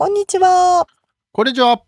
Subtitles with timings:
[0.00, 0.86] こんにちは。
[1.30, 1.82] こんにちは。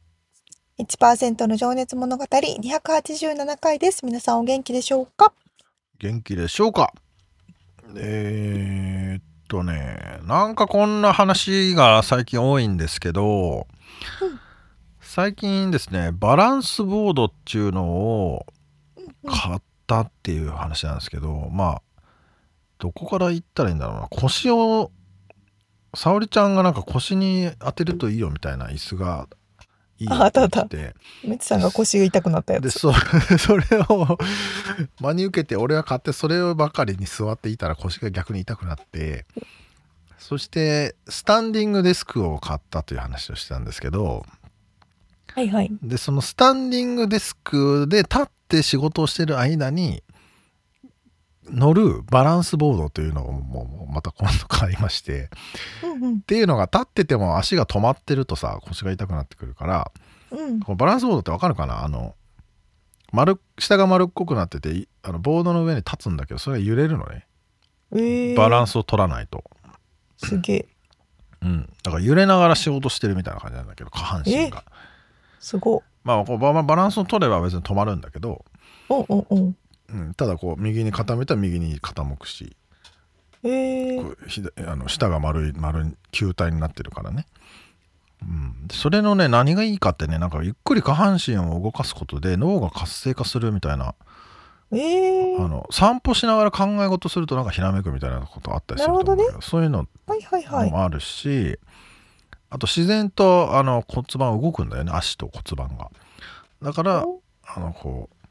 [0.79, 4.05] 1%の情熱物語287回です。
[4.05, 5.33] 皆さんお元気でしょうか？
[5.99, 6.93] 元気でしょうか？
[7.97, 13.67] えー、っとね、なんかこんな話が最近多いんですけど、
[14.21, 14.41] うん、
[15.01, 18.45] 最近ですね、バランスボードっていうのを
[19.27, 21.83] 買ったっていう話なんですけど、まあ、
[22.79, 24.09] どこから言ったらいいんだろうな。
[24.11, 24.91] 腰を
[25.95, 29.29] 沙織ちゃんがなんか腰に当てるといいよみたいな椅子が
[29.99, 32.65] いいよって言っててメツさんが腰が痛くなったやつ。
[32.65, 32.93] でそ
[33.39, 34.19] それを
[35.01, 39.27] 真に受けて俺は買ってそればかりに座っていたら腰が逆に痛くなって。
[40.19, 44.25] そしてスタンディングデスクを買ったという話をしてたんですけど。
[45.35, 45.71] はいはい。
[45.83, 50.03] でそのスタンディングデスクで立って仕事をしてる間に
[51.51, 55.29] 乗るバランスボードというのをもうまた今度買いまして、
[55.83, 59.91] うんうん、っていうのが立ってても足が止まってるとさ腰が痛くなってくるから、
[60.31, 61.85] うん、このバランスボードってわかるかな？
[61.85, 62.15] あの
[63.13, 67.27] 丸下が丸っこくなっててあのボードの上に立つんだけどそれが揺れるのね、
[67.93, 67.97] え。
[67.97, 69.45] ー、バランスを取らないと。
[70.17, 70.67] すげえ。
[71.43, 71.69] うん。
[71.83, 74.65] だから揺れながら仕事してるみたいな感じなんだけど下半身が。
[75.41, 78.45] すごまあこうバランスを取れば別に止まるんだけど
[78.89, 79.53] おうお
[79.93, 82.57] ううん、ただこう右に傾いたら右に傾くし、
[83.43, 87.27] えー、あの下が丸い丸球体になってるからね、
[88.23, 93.95] うん、それのね何がいいかってねなんかゆっくり下半身を動かすことで脳が活性化するみたいな、
[94.71, 101.49] えー、あの散歩しながら考え事するとなんかひらめくみたいなことあったりすると思うけど、ね、そういうのもあるし、はいはい。
[101.49, 101.59] はい、
[102.51, 104.93] あと自然とあの骨盤動くんだよね。
[104.95, 105.91] 足と骨盤が。
[106.63, 107.05] だから
[107.45, 108.22] あのこう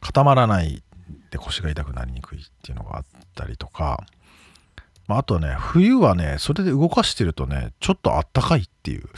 [0.00, 0.82] 固まらない
[1.30, 4.04] で腰が痛くなりにくいっていうのがあったりとか、
[5.06, 9.08] まあ、あとね冬はねそれで動かしてるとねちょっとあったかいっていう。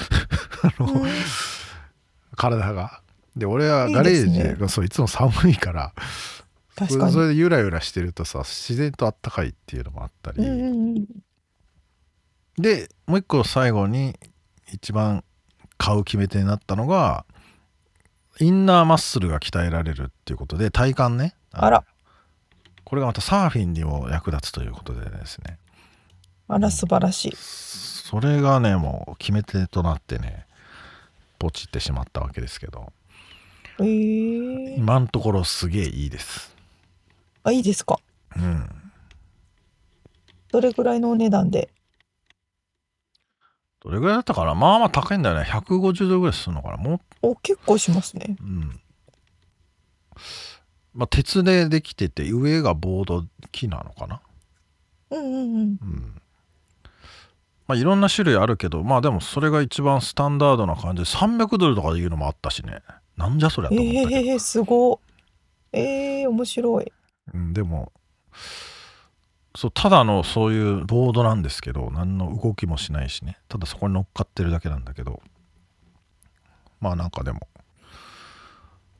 [2.36, 3.00] 体が。
[3.36, 5.92] で俺はガレージがそういつも寒いから。
[6.88, 11.06] それでゆらゆらしてるとさ自然とあったかいっていうのもあったり、
[12.58, 14.18] でもう一個最後に
[14.72, 15.22] 一番
[15.76, 17.26] 買う決め手になったのが
[18.40, 21.34] インナーマッスルが鍛えられるっていうことで体幹ね。
[21.52, 21.84] あら。
[22.84, 25.58] これがまたサーフィンにも役立つということでですね。
[26.48, 27.36] あら素晴らしい。
[27.36, 30.46] それがねもう決め手となってね
[31.38, 32.92] ポチってしまったわけですけど、
[33.78, 36.54] えー、今のところすげえいいです。
[37.44, 37.98] あいいですか？
[38.36, 38.68] うん。
[40.50, 41.70] どれぐらいのお値段で
[43.84, 44.54] どれぐらいだったかな？
[44.54, 45.42] まあまあ高いんだよね。
[45.42, 48.36] 150ドルぐらいするのかなもお、結構しますね。
[48.40, 48.80] うん。
[50.94, 54.20] まあ、鉄でできてて、上がボード木なのかな？
[55.10, 55.40] うんうんうん。
[55.40, 56.22] うん。
[57.66, 62.80] まあ、いろんな種類あるけど、まあでもそれが一番スタンダードな感じで、300ドルとかいうのもあったしね。
[63.16, 64.30] なんじゃそりゃと思ったけど。
[64.32, 65.00] えー、すご
[65.72, 66.92] えー、面白い。
[67.34, 67.92] うん、でも、
[69.54, 73.38] そうただのそういうボードなんですけど何の動きもしないしね。
[73.48, 75.22] ただそこに乗っかってるだけなんだけど。
[76.80, 77.46] まあなんかでも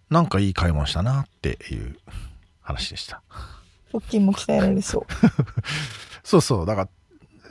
[0.09, 1.99] なんかいい買い物したなっていう
[2.61, 3.23] 話でした。
[3.91, 5.07] 腹筋も鍛えられそう。
[6.23, 6.67] そうそう。
[6.67, 6.89] だか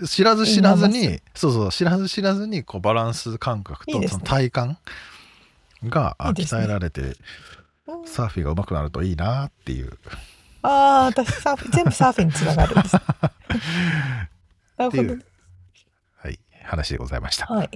[0.01, 1.71] ら知らず知らずにそうそう。
[1.71, 4.77] 知らず知らずにこうバランス感覚とその体幹
[5.89, 7.17] が鍛えられて
[8.05, 9.97] サーフィンが上手くなるといいなっていう
[10.63, 12.93] ああ、私サーフィン、全部サーフィンにつながるんです。
[14.77, 15.17] なるほど。
[16.17, 17.45] はい、話でございました。
[17.47, 17.69] はい。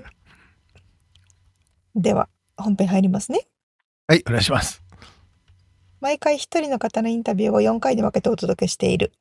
[1.96, 3.48] では、本編入りますね。
[4.08, 4.84] はい、お願いします。
[6.00, 9.14] 毎回一人の方のインタビューを4回に分けてお届けしている、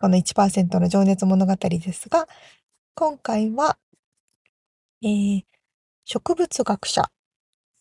[0.00, 2.28] この1%の情熱物語ですが、
[2.94, 3.78] 今回は、
[5.02, 5.44] えー、
[6.04, 7.10] 植物学者、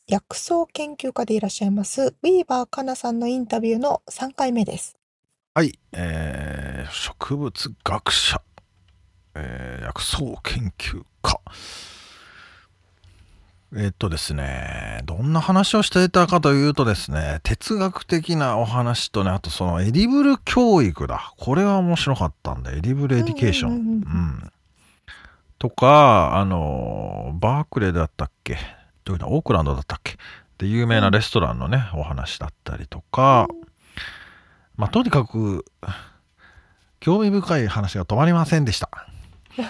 [0.07, 4.96] 薬草研究家でいらっしゃいますウィーバーかなさんのインタビューの3回目です。
[5.57, 8.39] はい、えー、植物学者、
[9.33, 11.41] えー、薬草研究家。
[13.75, 21.33] えっとですね、どんな話をしていたかというとですね、哲学的なお話とね、あとその edible 教育だ。
[21.39, 23.71] これは面白かったんで、 edible education。
[23.71, 24.51] うんうんうんうん。
[25.57, 28.59] とか、あの、バークレーだったっけ？
[29.05, 29.33] どういうの？
[29.33, 30.17] オークランドだったっけ？
[30.59, 33.47] で、有名なレストランのね、お話だったりとか、
[34.77, 35.65] まあ、とにかく、
[36.99, 38.89] 興味深い話が止まりませんでした。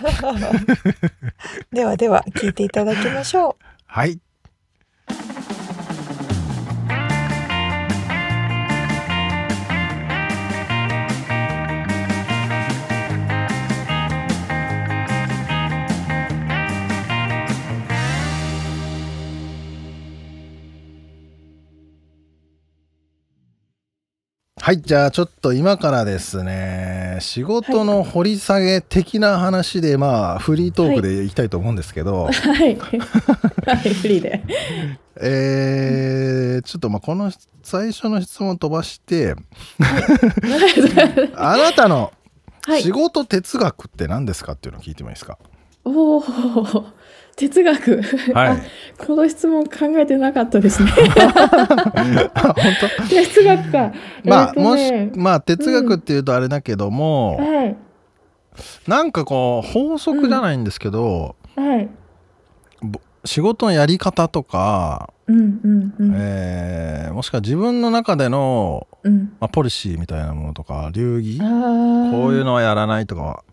[1.71, 3.63] ではでは聞いていただきましょう。
[3.86, 4.19] はい。
[24.68, 24.81] はい。
[24.81, 32.31] じゃあ、ちょっと今からですね、仕事の掘り下げ的な話で、まあ、フリートークでいきたいと思うんですけど、はい。
[32.36, 32.75] はい、
[33.94, 34.44] フリーで。
[35.22, 37.31] えー、ちょっとまあこの
[37.64, 39.36] 最初の質問飛ばして、
[41.38, 42.12] あなたの
[42.66, 42.92] はい仕。
[42.92, 45.38] 事哲学って何ですかっていうのを聞いてもいいですか、
[45.86, 46.24] おお、
[47.38, 48.01] 哲学。
[48.34, 48.57] はいあ
[48.98, 50.89] この質問考えてなかったですね。
[50.92, 51.07] 本
[53.07, 53.92] 哲学か。
[54.24, 57.78] 当まあ、えっともしねまあ哲学っていうとあれだけども、はい。
[58.88, 61.88] なんかこう法則じゃないんですけど、はい。
[62.81, 66.13] ぼ仕事のやり方とか、うんうんうん。
[66.16, 69.36] えーもしくは自分の中での、うん。
[69.39, 71.39] まあ、ポリシーみたいなものとか流儀？
[71.39, 71.48] こう
[72.34, 73.44] いうのはやらないとか、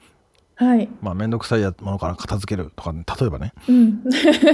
[0.57, 0.89] はい。
[1.01, 4.03] まあ、めんどくさいやものから片付けるとか、例えばねうん。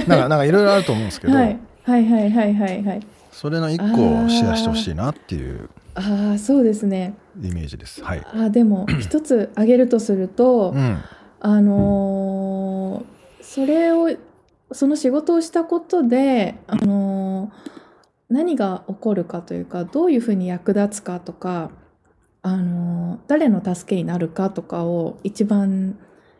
[0.07, 1.59] なんかなんかいろいろあると思うんですけど、はい。
[1.83, 2.99] はいはいはいはいはい。
[3.31, 7.15] それの一個をシェアしてほしいなっていうああ、そうですね。
[7.41, 8.03] イメージです。
[8.03, 8.19] はい。
[8.25, 10.97] あーでも、 一つ挙げるとすると、うん。
[11.39, 13.11] あのー
[13.43, 14.09] それを
[14.71, 17.71] その仕事をしたことで、あのー
[18.29, 21.69] 何が起こるかというかどういうふうに役立つかとか、
[22.41, 25.97] あのー誰の助けになるかとかを一番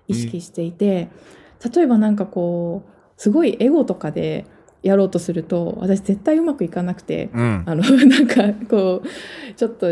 [0.08, 1.10] 意識していて、
[1.74, 4.46] 例えばなんかこうすごいエゴとかで
[4.84, 7.30] やろうとすると私絶対うまくいかなくて。
[7.34, 7.64] うん。
[7.66, 9.88] あの なんかこうちょっと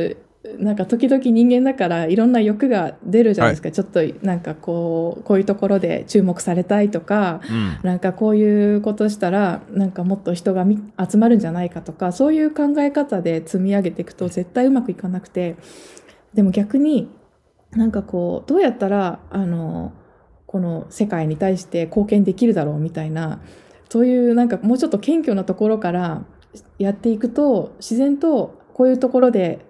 [0.58, 7.78] なんか時々人間だからいろんな欲が出るじゃないですか、ちょっとなんかこうこういうところで注目されたいとかうん。
[7.84, 10.80] なんかこういうことしたらなんかもっと人がみ
[11.10, 15.56] 集まるんじゃないかとかそういう考え方で積み上げていくと絶対うまくいかなくて
[16.34, 17.10] でも逆に
[17.72, 19.94] なんかこうどうやったらあの
[20.46, 23.42] この世界に対して貢献できるだろうみたいな
[23.90, 26.24] そういうなんかもうちょっと謙虚なところから
[26.78, 29.66] やっていくと自然とこういうところで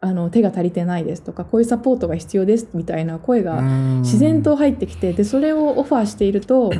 [0.00, 3.60] あの手が足りてないですとかこういうサポートが必要ですみたいな声が
[4.00, 6.72] 自然と入ってきてでそれをオファーしていると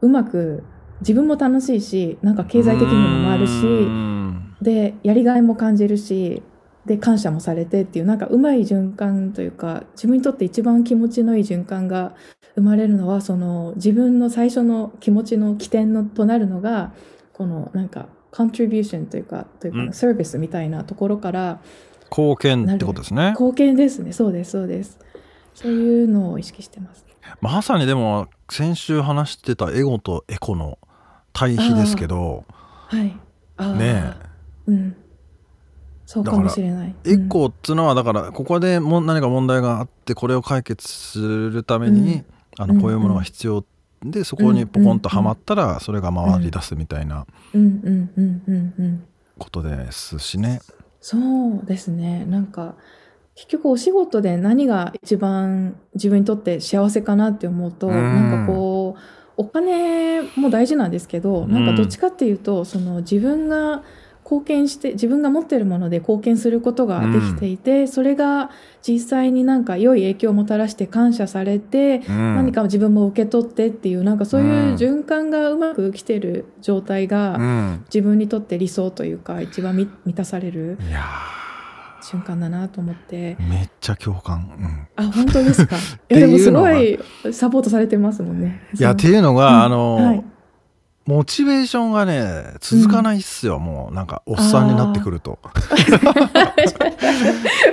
[0.00, 0.64] うまく
[1.00, 4.56] 自分も楽しいしなんか経済的にも回るしうん。
[4.62, 6.42] でやりがいも感じるし
[6.88, 12.14] で感謝もされてっていうなんかうまい循環というか自分にとって一番気持ちのいい循環が
[12.54, 16.92] 生まれるのはその自分の最初の気持ちの起点のとなるのが
[17.32, 21.60] このなんかコントリビューションというかというかうんサービスみたいなところから
[22.10, 23.30] 貢献ってことですね。
[23.32, 24.98] 貢献ですねそうですそうです
[25.54, 27.04] そういうのを意識してます。
[27.40, 30.78] まさにでも、先週話してたエゴとエコの
[31.32, 32.44] 対比ですけど、
[32.86, 33.16] はい。
[33.56, 34.14] あーね
[34.66, 34.96] うん。
[36.08, 36.94] そうかもしれない。
[37.04, 42.24] エコっつうのは、だから、ここでも何か問題があって、これを解決するために、
[42.56, 43.62] あの、こういうものが必要
[44.02, 49.04] で、そこにポコンとはまったら、それが回り出すみたいなうんうんうんうんうん。
[49.38, 50.60] ことですしね。
[51.02, 51.18] そ
[51.62, 52.24] うですね。
[52.24, 52.74] なんか
[53.34, 59.00] 結局お仕事で何が一番自分にとって幸せかなって思うと、うんなんかこう
[59.36, 63.84] お金も大事なんですけど、なんかどっちかっていうとその自分が
[64.30, 68.50] 貢献して自分が持っているもので貢献することができていて、それが
[68.86, 72.34] 実際になんか良い影響をもたらして感謝されて、うん。
[72.36, 77.84] 何か自分も受け取ってっていうなんかそういう循環がうまく来てる状態が、うん。
[77.86, 80.76] 自分にとって理想というか一番み満たされる
[82.02, 83.36] 瞬間だなと思って。
[83.36, 84.50] ーめっちゃ共感。
[84.58, 85.06] うん。
[85.06, 85.76] あ本当ですか？
[86.10, 86.98] いてやでもすごい
[87.32, 88.60] サポートされてますもんね。
[88.78, 90.24] いや、っていういうのが、あの、はい、
[91.08, 95.38] モチベーションがね、続かないっすよ、もう、なんか、おっさんになってくると。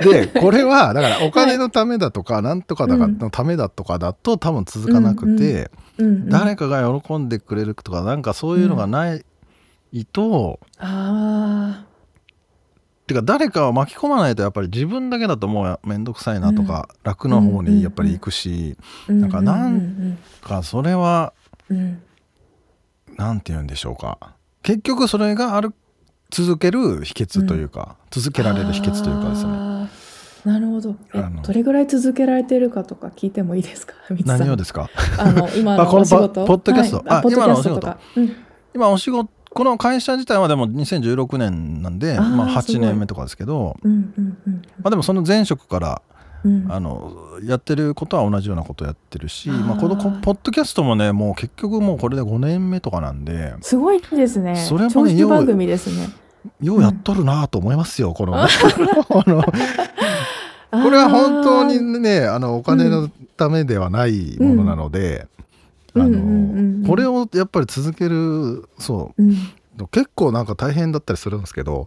[0.00, 9.24] で、これは、だから、お金のためだとか、なんとかだかうんのためだとかだと、多分続かなくて、うんうん誰かが喜んでくれるとか、なんかそういうのがない
[9.92, 11.84] いとあ
[13.06, 18.76] てか誰かを巻き込まないとやっぱり自分だけだともう面倒くさいなとか、楽の方にやっぱり行くし、
[19.08, 21.32] あなんかなんうんかそれは
[21.70, 22.02] うん
[23.18, 24.18] うんなんて言うんでしょうか。
[24.62, 25.72] 結局それがある
[26.30, 29.86] 続ける秘訣というか、続けられる秘訣というかですね。
[30.44, 30.94] なるほど。
[31.42, 33.94] どれぐらい続けられてるかとか聞いてもいいですか？
[34.24, 34.88] 何をですか？
[35.18, 36.44] あの 今ののお仕事。
[36.46, 36.96] ポッドキャスト。
[36.98, 37.04] はい。
[37.08, 37.98] あポッドキャストと今か。
[38.16, 38.32] うん。
[38.74, 42.86] 今お仕事この会社自体はでも2016年なんでまあ、8すごい。
[42.86, 44.54] 年目とかですけど、うんうんうん。
[44.82, 46.02] まあ、でもその前職から
[46.44, 46.66] うん。
[46.70, 47.12] あの
[47.44, 54.56] やってることは同じようなことやってるしまあ、このこポッドキャストもねもう結局もうこれで5年目とかなんですごいですね。
[54.56, 56.08] それもね番組ですね。
[56.60, 58.40] ようやっとるなと思いますよ、この。
[58.40, 58.48] あ
[59.26, 59.42] の。
[60.70, 65.26] これは本当にねあのお金のためではないものなので、
[65.94, 66.02] うん。
[66.02, 66.82] あうんうんうんうん。
[66.82, 69.36] のこれをやっぱり続けるそううん
[69.90, 71.86] 結構なんか大変だったりするんですけど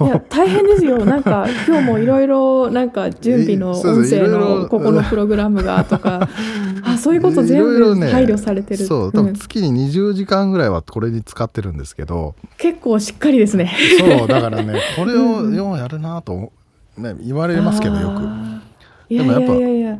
[0.00, 1.04] いや大変ですよ。
[1.04, 6.28] なんか 今日もいろいろなんか準備の音声のここのプログラムがとか
[6.84, 8.84] あそういうこと全部配慮されてる。
[8.86, 9.24] そう多うん。
[9.26, 13.72] 分月に20時間ぐらいはこれに使ってるんですけど、結構しっかりですね。
[13.98, 15.46] そうだからね これをうん。
[15.46, 16.52] うんようやるなと、
[16.96, 19.14] ね、言われますけどよく。
[19.14, 19.98] でもやっぱやいやいや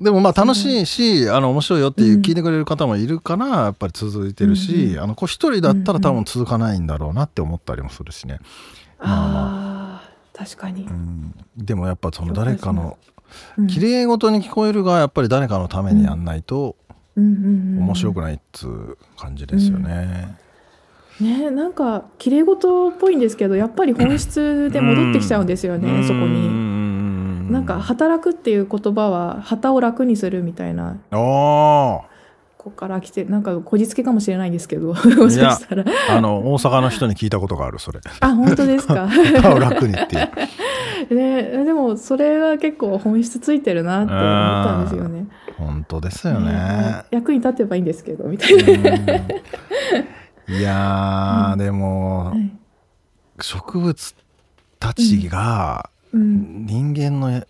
[0.00, 5.00] でもまあ楽しいし、あの面白いよっていううん聞いてくれる方もいるからやっぱり続いてるし、うんうん。
[5.00, 8.38] あのこう一人だったらうんうん多分続かないんだろうなって思ったりもするしね、
[8.98, 10.10] まああ。
[10.34, 10.84] ー確かに。
[10.84, 12.96] う、ん、でもやっぱその誰かの
[13.58, 13.66] うん。
[13.66, 16.76] 綺麗事に聞こえるがやっぱり誰かのためにやんないと
[17.16, 17.44] うんうん
[17.78, 20.38] うん面白くないっつう感じですよね。
[21.20, 26.87] ねなんか綺麗事っぽいんですけどやっぱり本質で戻ってきちゃうんですよね、そこに。
[27.48, 30.90] になんか働くっていう言葉は旗を楽にするみたいな。
[30.90, 32.08] ああ
[32.58, 34.88] ここから来てなんかこじつけかもしれないんですけど。
[34.88, 34.94] も
[35.30, 35.84] しかしたら。
[36.10, 38.00] あの大阪の人に聞いたことがあるそれ。
[38.20, 39.08] あ本当ですか？
[39.08, 40.28] 歯を楽にっていう。
[41.14, 44.22] ねでもそれは結構本質ついてるなって思っ
[44.64, 45.26] たんですよね。
[45.56, 47.04] 本当ですよね。
[47.10, 48.90] 役に立てばいいんですけどみたいな。
[48.90, 48.98] うん。
[50.54, 52.50] いやー、でもはい。
[53.40, 54.14] 植物
[54.80, 57.44] たちがうん人間の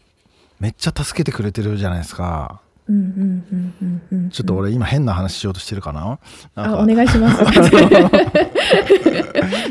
[0.60, 2.60] めっちゃ助けてくれてるじゃないですか。
[2.88, 6.18] うんうんうんうんうんちょっと俺今変な話しようとしてるかな？
[6.54, 7.44] あお願いします。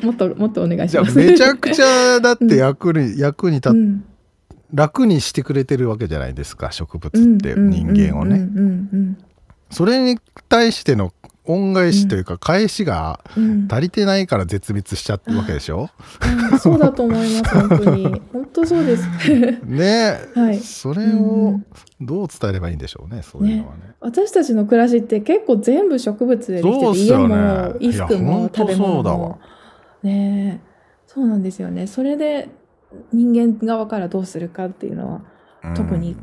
[0.05, 1.17] もっともっとお願いします。
[1.17, 4.03] めちゃくちゃだって役に、役に立っうん
[4.73, 8.39] 楽にしてくれてるわけじゃないですか植物って人間をね。
[8.39, 9.17] うんうん
[9.69, 10.17] それに
[10.47, 11.11] 対しての
[11.47, 13.43] 恩返しというか返しがうん。
[13.43, 15.89] うんうん足りてないから絶滅しちゃってるわけでしょ？
[16.51, 16.59] うん。
[16.59, 18.21] そうだと思います本当に。
[18.33, 19.07] 本当そうです。
[19.65, 20.19] ね。
[20.35, 20.59] はい。
[20.59, 21.65] それうをん。
[21.99, 23.93] どう伝えればいいんでしょうねそういうのはね。
[23.99, 27.27] 私たちの暮らしって結構全部植物でできてて、家も
[27.79, 29.39] 衣服も食べ物も。
[30.03, 30.61] ね。
[30.63, 30.67] え
[31.07, 31.87] そうなんですよね。
[31.87, 32.49] それで
[33.11, 35.21] 人間側からどうするかっていうのは
[35.63, 35.73] うん。
[35.73, 36.15] 特に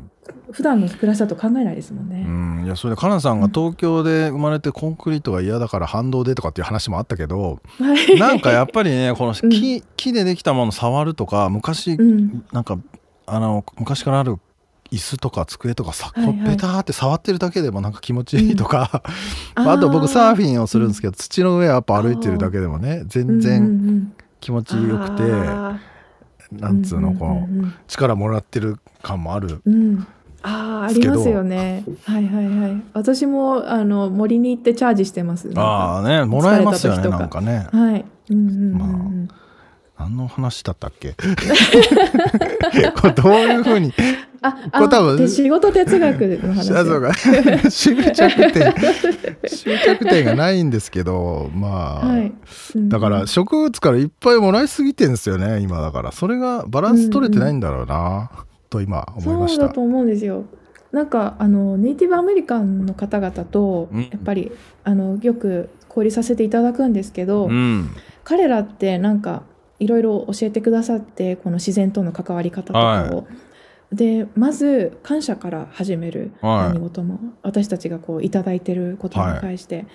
[0.51, 2.23] 普段の暮らしだと考えないですもんうね。
[2.63, 8.19] ん、いやそれでかなさんが東京で生まれてコンクリートが嫌だから反動でとかっていう話もあったけどはい。
[8.19, 9.49] なんかやっぱりねこのうん。
[9.49, 12.45] 木,、木でできたもの触るとか昔、うん。
[12.51, 12.77] なんか
[13.27, 14.37] あの昔からある
[14.91, 16.57] 椅子とか机とかさ、はいはい。
[16.57, 19.03] ターって触ってるだけでもなんか気持ちいいとか、
[19.57, 19.63] うん。
[19.65, 25.23] まあ、あと僕サーフィィンをするんですけど、土の上やっぱ歩いてるだけでもね全然気持ちよくて、
[26.51, 27.47] なんつうのこの
[27.87, 29.61] 力もらってる感もある。
[29.65, 30.07] うん、
[30.45, 31.83] ああありますよね。
[32.05, 32.81] はいはいはい。
[32.93, 35.49] 私もあの森に行ってチャージしてます。
[35.55, 37.67] ああねもらえますよねなんかね。
[37.71, 38.05] はい。
[38.29, 38.83] うんうんうんう
[39.23, 39.27] ん。
[39.97, 41.15] 何の話だったっけ？
[43.01, 43.93] これどういうふうに？
[44.41, 46.71] あ、こあれ多分で仕事哲学の話。
[46.73, 47.11] あそうか
[47.71, 48.73] 終着点
[49.47, 52.33] 終着点がないんですけどまあ、はい。
[52.75, 58.29] うんだから植物からいっぱいもらいすぎてんですよね今だからそれがバランス取れてないんだろうな、
[58.69, 60.45] と今思いましたそうだと思うんですよ。
[60.91, 64.01] なんかあのネイティブアメリカンの方々とうん。
[64.03, 64.51] やっぱり
[64.83, 67.89] あのよく交流させていただくんですけど、うん。
[68.23, 69.43] 彼らってなんか
[69.79, 73.27] いろいろ教えてくださってこの自然との関わり方とかを、
[73.91, 76.73] でまず感謝から始める、はい。
[76.73, 79.85] 何事も私たちがこういただいてることに対して、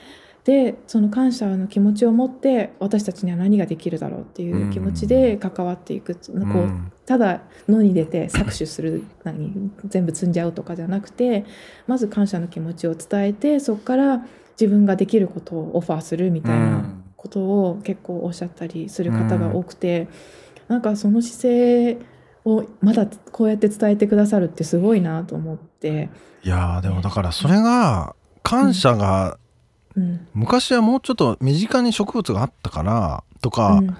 [0.45, 11.45] でその感謝の気持ちを持って私たちには何ができるだろうっていう気持ちで関わっていく、こううんただ野に出て搾取する何全部積んじゃうとかじゃなくて
[11.89, 16.85] まず感謝の気持ちを伝えてそこから自分ができることをオファーするみたいな
[17.17, 20.09] ことを結構おっしゃったりする方が多くて、
[20.69, 21.99] なんかその姿勢
[22.45, 26.11] をまだこうやって伝えてくださるってすごいなと思って。
[26.43, 29.50] いやーでもだからそれが感謝がうん
[30.35, 33.97] 昔はもうちょっと身近に植物があったからとか、うん。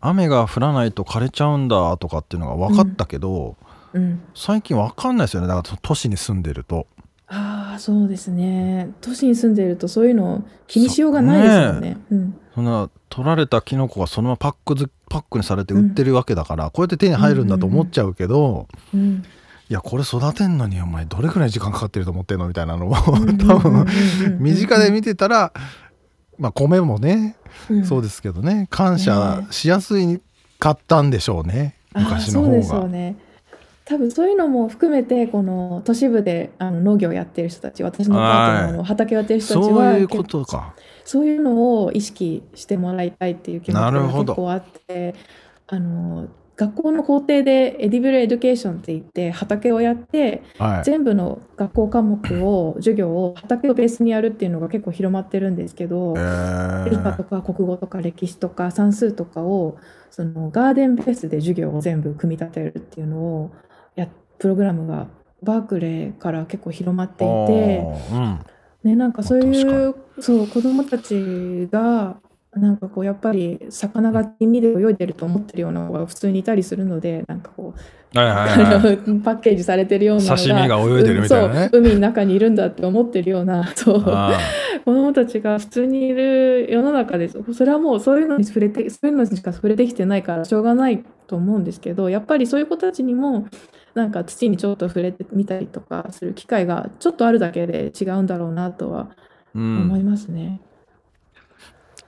[0.00, 3.56] 雨が降らないと枯れちゃうんだとかっていうのが分かったけど、
[3.92, 4.20] うん。
[4.34, 5.48] 最近分かんないですよね。
[5.48, 6.86] だから都市に住んでると。
[7.28, 8.90] ああそうですね。
[9.00, 11.98] 都市に住んでるとそういうの気にしようがないですよね。
[12.10, 12.34] うん。
[12.54, 19.24] そんな取られたキノコがそのままパックずパックにされて売ってるわけだから、こうやって手に入るんだと思っちゃうけど、うん
[19.72, 22.46] いやこれ育てんのにお前どれくらい時間かかってると思ってんの？
[22.46, 23.00] みたいなのを多
[23.58, 23.84] 分う
[24.28, 25.50] ん身近で見てたら
[26.36, 27.38] まあ米もね、
[27.70, 27.86] うん。
[27.86, 30.20] そうですけどね感謝しやすい
[30.58, 32.82] かったんでしょうね昔のあーそうです方が。
[32.82, 33.16] よね。
[33.86, 40.74] 多分そういうのも含めてこの都市部であの農業やってる人たち私のパートナーの畑をやってる人たちそうはいうことか。
[41.06, 45.14] そういうのを意識してもらいたいっていう気持ちがなるほど結構あって
[45.66, 50.84] あの学校の校庭で edible education って言って畑をやってはい。
[50.84, 56.88] 全部の学校科目を授業を畑をベースにやるっていうのが結構広まってるんですけど、えー。
[56.90, 59.78] 理科とか国語とか歴史とか算数とかを
[60.10, 63.52] そのガーデンベースで授業を全部組み立てるっていうのを
[63.96, 65.08] やプログラムが
[65.42, 68.38] バークレーから結構広まっていて、うん。
[68.84, 72.20] ね、なんかそうい確うそう子どもたちが
[72.54, 81.70] なんかこうやっぱり魚が海で泳いでると思ってるような子が普通にいたりするのでなんかこうはいはいはい パッケージされてるようなのが刺身が泳いでるみたいなね。
[81.72, 84.38] 海の中にいるんだって思ってるような そうあ
[84.84, 87.38] 子供たちが普通にいる世の中です。
[87.54, 93.46] それはもうそういうのに触れてそういうのにしか触れてきてないからしょうがないと思うんですけどやっぱりそういう子たちにも
[93.94, 99.08] なんか土にちょっと触れてみたりとかする機会がちょっとあるだけで違うんだろうなとは
[99.54, 100.60] 思いん、ますね。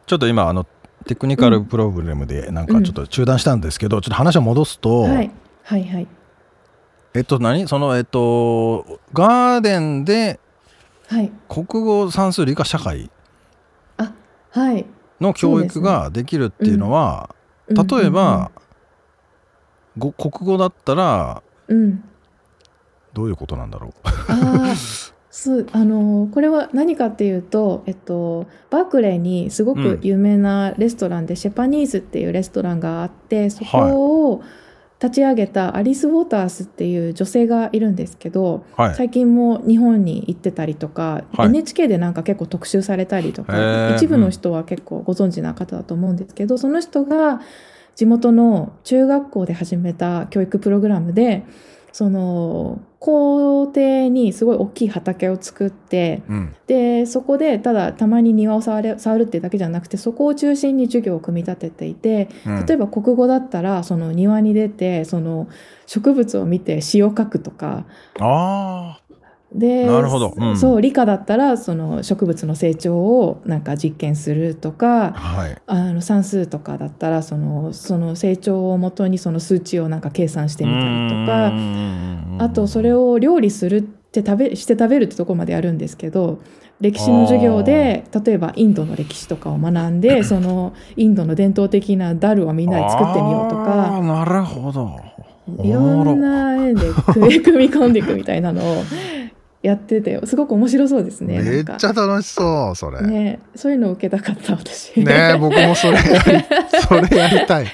[0.06, 0.66] ちょっと今あの
[1.06, 5.30] テクニカルプログラムでなんかちょっと中断したんですけど、ちょっと話を戻すと、はい。
[5.62, 6.06] はいはい。
[7.14, 7.68] えっと何？
[7.68, 10.40] そのえっとガーデンで
[11.08, 11.30] はい。
[11.48, 13.10] 国語算数理科社会
[14.50, 14.86] はい。
[15.20, 17.34] の教育ができるっていうのは
[17.68, 17.86] うん。
[17.86, 18.50] 例えば、
[19.96, 21.76] ご国語だったらうん。
[21.76, 22.04] うん、うん
[23.14, 23.92] どういうことなんだろう？
[25.36, 34.42] そう、あの、これは何かっていうと、えっと、バークレーにすごく有名なレストランで、シェパニーズっていうレストランがあって、そこを
[35.02, 38.94] 立ち上げたアリス・ウォータースっていう女性がいるんですけど、はい。
[38.94, 41.48] 最近も日本に行ってたりとか、はい。
[41.48, 43.96] NHK でなんか結構特集されたりとへか、ー。
[43.96, 47.40] 一部の人は結構ご存知な方だと思うんですけど、その人が
[47.96, 51.44] 地元の中学校で始めた教育プログラムで、
[51.94, 56.56] その校庭にすごい大きい畑を作ってうん。
[56.66, 62.66] でそこでただたまに庭を触れ触るっていうだけじゃなくてそこを中心に授業を組み立てていてうん。
[62.66, 65.46] 例えば国語だったらその庭に出てその
[65.86, 67.86] 植物を見て詩を書くとか
[68.18, 68.98] あ
[69.54, 70.34] でなるほど。
[70.36, 70.56] うん。
[70.56, 75.56] そう理科だったらその植物の成長をなんか実験するとあかはい。
[75.66, 81.52] あの算数とかだったらそのその成長をもとにその数値をなんか計算してみたりとか。
[82.36, 86.40] あとそれをを料理するって食べして食べるってところまでやるんですけど
[86.80, 94.00] 歴史の授業で例えばインドの歴史とかを学んで そのインドの伝統的なダルをみんなで作ってみようとか。
[94.02, 95.00] なるほど。
[95.62, 98.82] いろんな縁で 組み込んでいくみたいなのを
[99.64, 101.40] やっててすごく面白そうですね。
[101.40, 103.00] めっちゃ楽しそうそれ。
[103.00, 104.92] ねねそういうのを受けたかった私。
[105.00, 106.44] え僕もそれやり
[106.86, 107.66] それやりたい。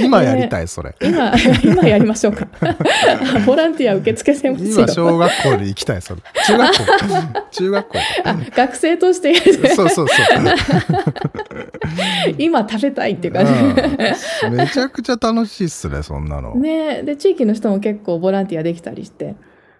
[0.00, 0.94] 今やりたいそれ。
[1.02, 1.32] 今
[1.64, 2.46] 今やりましょうか。
[3.44, 4.70] ボランティア受け付けてますよ。
[4.70, 4.86] 今。
[4.86, 6.20] 小学校に行きたいそれ。
[6.46, 6.84] 中学校
[7.50, 9.34] 中学校あ学生として
[9.74, 10.26] そうそうそう
[12.38, 14.46] 今食べたいっていう感じ。
[14.46, 14.54] うん。
[14.54, 19.34] めちゃくちゃ楽しいっすねそんなの、ねで地域の人も結構ボランティアできたりして、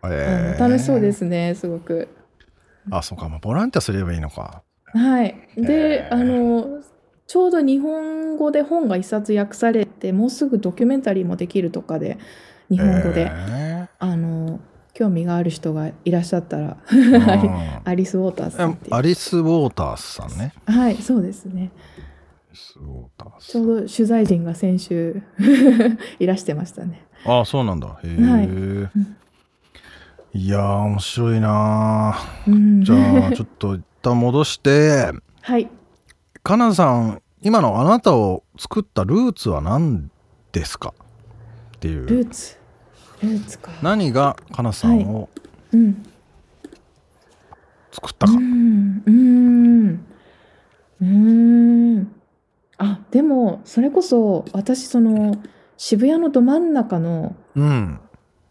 [0.05, 2.09] えー楽しそうですねすごく。
[2.91, 4.63] あそうか、まあ、ボランティアすればいいのか。
[4.95, 6.15] はい、で、へー。
[6.15, 6.83] あの
[7.27, 12.19] ちょうど日本語で本が一冊訳されてもうすぐドキュメンタリーもできるとかで
[12.71, 14.61] 日本語で、えあの
[14.95, 18.95] 興味がある人がいらっしゃったらー アリス・ウォーターズさんっていう。
[18.95, 20.55] アリス・ウォータースさんね。
[20.65, 21.71] はいそうですね。
[22.49, 25.23] アリス・ウォータースちょうど取材陣が先週
[26.19, 27.05] いらしてましたね。
[27.27, 28.01] あそうなんだ。
[28.03, 28.49] へえ、はい
[30.35, 32.53] い、やー面白いなー。
[32.53, 32.85] うん。
[32.85, 35.13] じゃあちょっと一旦戻して。
[35.41, 35.69] はい。
[36.43, 40.11] かなさん今のあなたを作ったルーツは何
[40.53, 40.95] ですか？
[41.77, 42.07] っていう。
[42.07, 42.57] ルーツ？
[43.23, 43.71] ルーツか。
[43.83, 45.29] 何がかなさんを
[45.73, 46.05] うん。
[47.91, 49.03] 作ったか、うん。
[49.07, 50.07] うん。
[51.01, 52.13] うん。
[52.77, 55.37] あでもそれこそ私その
[55.77, 58.01] 渋谷のど真ん中のうん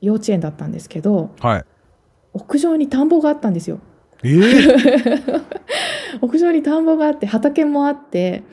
[0.02, 1.66] 幼稚園だったんですけどはい。
[2.34, 3.80] 屋上に田んぼがあったんですよ。
[4.24, 5.44] えー、
[6.22, 8.44] 屋上に田んぼがあって畑もあって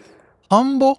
[0.48, 0.94] 田んぼ？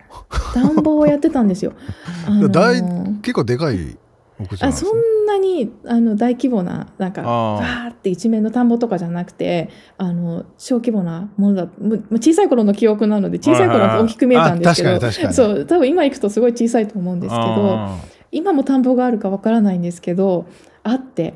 [0.54, 1.74] 田んぼをやってたんですよ。
[2.28, 2.82] あのー大
[3.22, 3.98] 結構でかい
[4.40, 17.98] 屋上あそんなにあの大規模ななんかわーって一面の田んぼとかじゃなくてあの小規模なものだむ小さい頃の記憶なので小さい頃は大きく見えたんですけどそう多分今行くとすごい小さいと思うんですけどあ
[18.36, 20.46] 今も田んぼがあるかわからないんですけど
[20.84, 21.34] あって。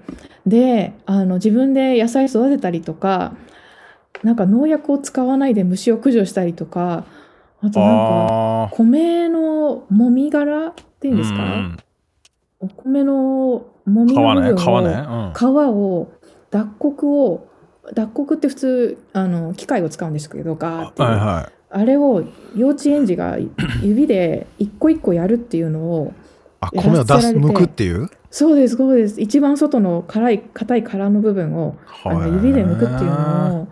[0.47, 3.33] であの自分で野菜育てたりとか
[4.23, 7.05] なんか農薬を使わないで虫を駆除したりとか
[7.61, 11.77] あーとなんかあ米のもみ殻っていうんですか、うん。
[12.61, 13.13] お米の
[13.85, 15.33] もみの部分を皮ね皮ね、うん。
[15.33, 16.11] 皮を
[16.49, 17.47] 脱穀を
[17.93, 21.51] 脱穀って普通あの機械を使うんですけどガーっていう、はいはい。
[21.71, 22.23] あれを
[22.55, 23.37] 幼稚園児が
[23.83, 26.13] 指で一個一個やるっていうのを
[26.61, 28.09] あ米を出す剥くっていう？
[28.31, 29.19] そうですそうです。
[29.21, 32.13] 一番外の辛い硬い殻の部分をあ。
[32.13, 33.67] の指で剥くっていうのを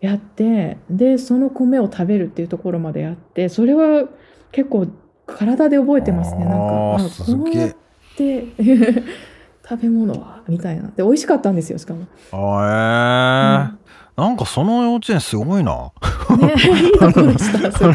[0.00, 4.08] やってでその米を食べるっていうところまでやってそれは
[4.52, 4.86] 結構
[5.26, 6.44] 体で覚えてますね。
[6.44, 7.74] なんかあこうやっ
[8.16, 8.44] て
[9.66, 10.88] 食べ物はみたいな。
[10.96, 12.06] で美味しかったんですよしかも。
[12.32, 13.84] あえー
[14.16, 15.92] なんかその幼稚園すごいな。
[16.38, 17.72] ね、いいとこでした。
[17.72, 17.94] それ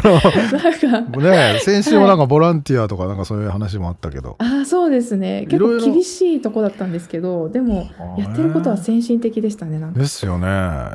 [0.90, 4.36] なんか、ね先週もなんかボランティアとかなんかそういう話もあったけど。
[4.38, 5.46] ああ、そうですね。
[5.48, 9.78] 結構厳しいとこだったんですけど、でも、やってることは先進的でしたね。
[9.78, 10.46] なんかですよね。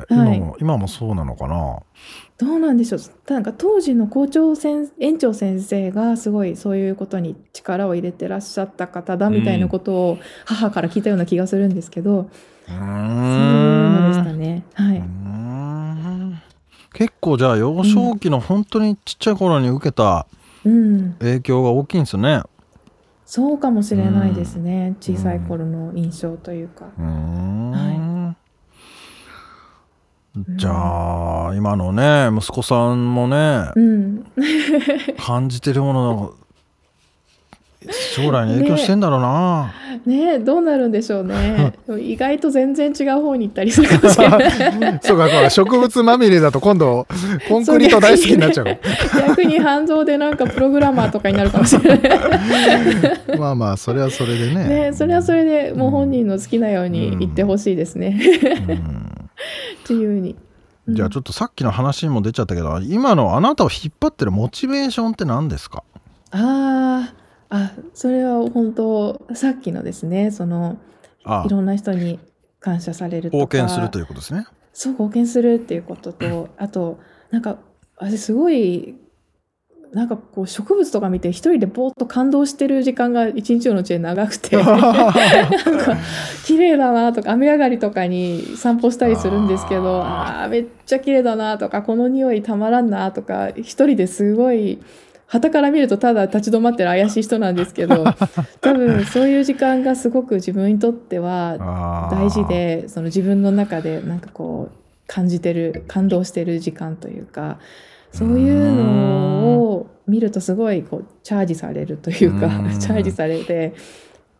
[0.09, 1.79] 今も、今もそうなのかな？
[2.37, 2.99] どうなんでしょう。
[3.31, 12.27] なんか当時の校長先園長先生がすごいそういうことに力を入れてらっしゃった方だみたいなことを母から聞いたような気がするんですけど、うー
[12.67, 14.39] そうでしたん。
[14.39, 14.63] ね。
[14.73, 14.97] はい。
[14.97, 16.41] うーん
[16.93, 20.25] 結構じゃあ幼少期の本当にちっちゃい頃に受けた
[20.63, 21.13] うん。
[21.19, 22.41] 影響が大きいんですよね。
[23.25, 24.95] そうかもしれないですね。
[24.99, 26.85] 小さい頃の印象というか。
[26.97, 27.55] うーん。
[30.57, 34.25] じゃあ今のね息子さんもねうん。
[35.17, 36.33] 感じてるもの
[38.15, 39.73] 将来に影響してんだろうな。
[40.05, 41.73] ねえどうなるんでしょうね。
[41.99, 44.99] 意外と全然違う方に行ったりするかもしれない。
[45.03, 47.07] そうか、ほら植物まみれだと今度、
[47.47, 48.77] コンクリート大好きになっちゃう。
[49.27, 52.19] 逆に反動でなんかプログラマーとかになるかもしれない。
[53.39, 54.63] まあまあ、それはそれでね。
[54.67, 58.19] ねえそれはそれでもう本人の好きなように言ってほしいですね。
[58.67, 59.11] うん
[59.87, 60.35] 自由に。
[60.87, 65.83] じゃあちょっとさっきの話にも出ちゃったけど、今のあなたを引っ張ってるモチベーションって何ですか？
[66.31, 67.13] ああ、
[67.55, 70.77] あ、それは本当さっきのですね、その
[71.23, 72.19] あいろんな人に
[72.59, 73.43] 感謝されるとか。
[73.43, 74.45] 貢献するということですね。
[74.75, 76.99] そう貢献するっていうこととあと
[77.31, 77.57] なんか
[77.97, 78.95] 私すごい
[79.93, 85.97] なんかこう植物とか見て一人でぼーっと感動してる時間が一日のうちで長くて なんか
[86.45, 94.79] 綺麗だなとか雨上がりとかに散歩したりするんですけどああめっちゃ綺麗だなとかこの匂いたまらんなとか一人ですごい
[95.27, 98.05] 傍から見るとただ立ち止まってる怪しい人なんですけど
[98.61, 102.45] 多分そういう時間がすごく自分にとっては大事。
[102.45, 104.75] でその自分の中でなんかこう
[105.07, 107.59] 感じてる感動してる時間というか
[108.11, 113.73] そういうのを見るとすごいこうチャージされるというかうん チャージされて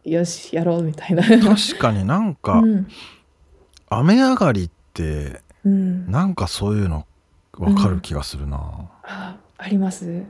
[0.03, 1.23] よしやろうみたいな。
[1.23, 2.87] 確かになんか、うん
[3.87, 7.05] 雨上がりって、うん、なんかそういうの
[7.57, 8.89] わかる気がするな。
[9.03, 10.23] ああります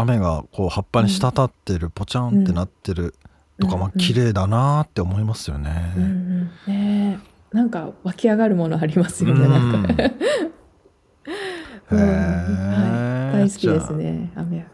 [0.00, 3.14] 雨がこう葉っぱに滴ってる、ポチャンってなってる
[3.60, 5.92] とか、まあ綺麗だなって思いますよね。
[5.96, 6.50] うんうん。
[6.66, 7.20] ね
[7.52, 7.56] え。
[7.56, 10.04] なんか湧き上がるものありますよねなんか。
[11.90, 13.30] うん。
[13.32, 14.66] 大好きですね雨。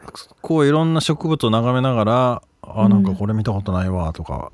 [0.43, 4.53] こういろんな植物を眺めながらあなんかこれ見たことないわとか、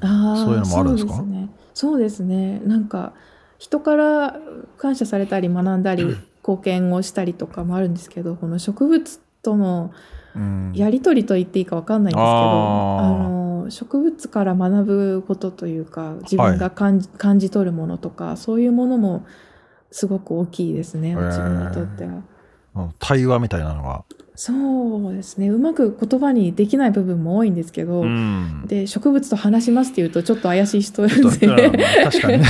[0.00, 1.14] あーそういうのもあるんですか？
[1.14, 1.48] そうですね。
[1.74, 2.60] そうですね。
[2.64, 3.12] なんか
[3.58, 4.36] 人から
[4.78, 6.04] 感謝されたり学んだり
[6.42, 9.92] 貢献をしたりとかもあるんですけどこの植物との
[10.34, 10.72] うん。
[10.74, 13.06] やり取りと言っていいかわかんないんですけどあー。
[13.06, 19.24] あの植物から学ぶことというか自分が感じ,、感じ取るものとかそういうものも
[19.90, 22.22] すごく大きいですね自分にとっては。
[22.98, 24.04] 対話みたいなのが、
[24.42, 25.50] そうですね。
[25.50, 28.64] うまく言葉にできない部分も多いんですけど、うん。
[28.66, 31.14] で植物と話しますっていうとちょっと怪しい人で。
[31.14, 32.46] うん確かにね。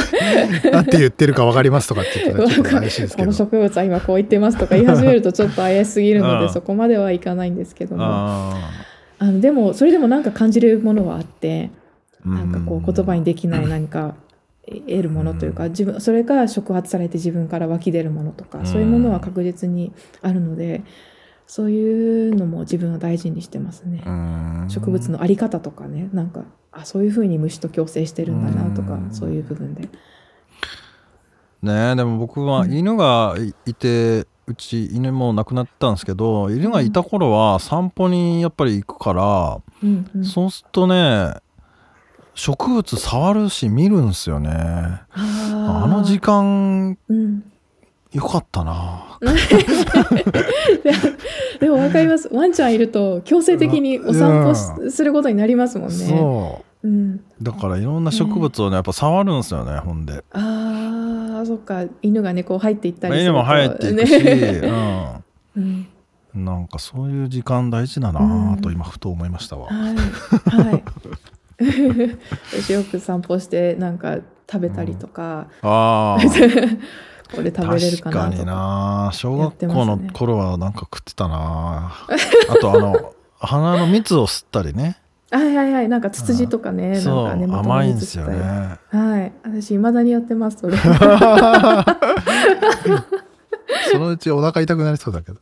[0.72, 3.26] なんて言ってるか分かりますとかって言ったらちょっと怪しいですけど。
[3.26, 6.46] この植物は今こう言ってますとか言い始めるとちょっと怪しすぎるのうん。
[6.46, 8.04] でそこまではいかないんですけども。
[8.04, 8.70] あ
[9.18, 14.14] あのでもそれでもなんか感じるものはあってーなんかこう言葉にできない何か
[14.86, 20.84] 得るものというか自分それが触発されて自分から湧き出るものとかそういうものは確実にあるので
[21.46, 24.02] そういうのも自分は大事にしてますね。
[24.04, 24.66] うん。
[24.68, 29.14] 植物のあり方とかねなんかあそういうふうに虫と共生してるんだなとかうん。
[29.14, 29.88] そういう部分で。
[31.62, 33.34] ねでも僕は犬が
[33.66, 40.10] いて、うち犬も亡くなったんですけど犬がいた頃は散歩にやっぱり行くから、うん。
[40.14, 40.24] うん。
[40.24, 41.34] そうするとね
[42.38, 44.48] 植物触るし見るんすよね。
[45.10, 47.42] あの時間うん。
[48.12, 49.18] よかったな。
[51.60, 52.28] でも分かります。
[52.32, 54.54] ワンちゃんいると強制的にお散歩
[54.88, 55.94] することになりますもんね。
[55.96, 56.88] そう。
[56.88, 60.06] うん、だからいろんな植物をねやっぱ触るんですよねほん。
[60.06, 60.22] で。
[60.30, 61.86] あーそっか。
[62.02, 64.60] 犬がねこう入っていったりすると犬も入っていくし、ね
[65.56, 65.88] うん。
[66.36, 69.96] うん、なんかそういう時間大事だなと今ふと思いましたわ、はい。
[69.96, 70.84] はい
[72.52, 74.18] 私よく散歩してなんか
[74.50, 76.22] 食べたりとか、ああ。
[77.34, 81.92] これ食べれるか確かになとかな小やって学校の頃はなんか食ってたな。
[82.08, 84.96] あとあの花の蜜を吸ったりね。
[85.30, 85.88] はいはいはい。
[85.90, 88.78] なんかツツジとかねなんか根元の甘いんですよね。
[88.88, 89.32] はい。
[89.44, 90.78] 私いまだにやってますそれ
[93.92, 95.38] そのうちお腹痛くなりそうだけど。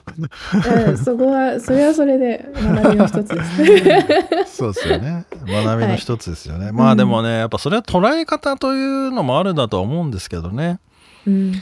[0.68, 3.62] ええそこはそれはそれで学びの一つです。
[3.62, 5.26] ね そうですよね。
[5.46, 6.72] 学びの一つですよね、い。
[6.72, 10.78] まあでもねやっぱそれは捉え方というのもあるだとは思うんですけどね。
[11.26, 11.52] うん。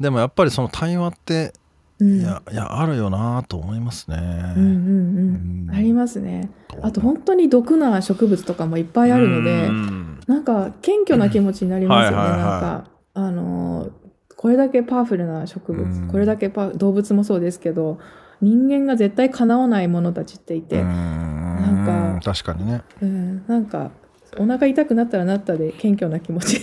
[0.00, 1.52] でもやっぱりその対話って
[2.00, 2.20] うん。
[2.20, 4.16] いやいやあるよなと思いますね、
[4.56, 5.68] うんうんうん。
[5.68, 5.74] うん。
[5.74, 6.50] ありますね。
[6.82, 10.20] あと本当に毒な植物とかもいっぱいあるので、うん。
[10.26, 12.50] なんか謙虚な気持ちになりますよね、はいはいはい。
[12.50, 14.01] なんかあのー
[14.42, 16.08] これだけパワフルな植物、うん。
[16.08, 18.00] これだけパ動物もそうですけど
[18.40, 20.84] 人間が絶対かなわないものたちっていて、うん。
[20.84, 21.70] な
[22.16, 23.44] んか確かにね、うん。
[23.46, 23.92] なんか
[24.36, 26.60] お腹痛くなったらなったで謙虚な気持ち。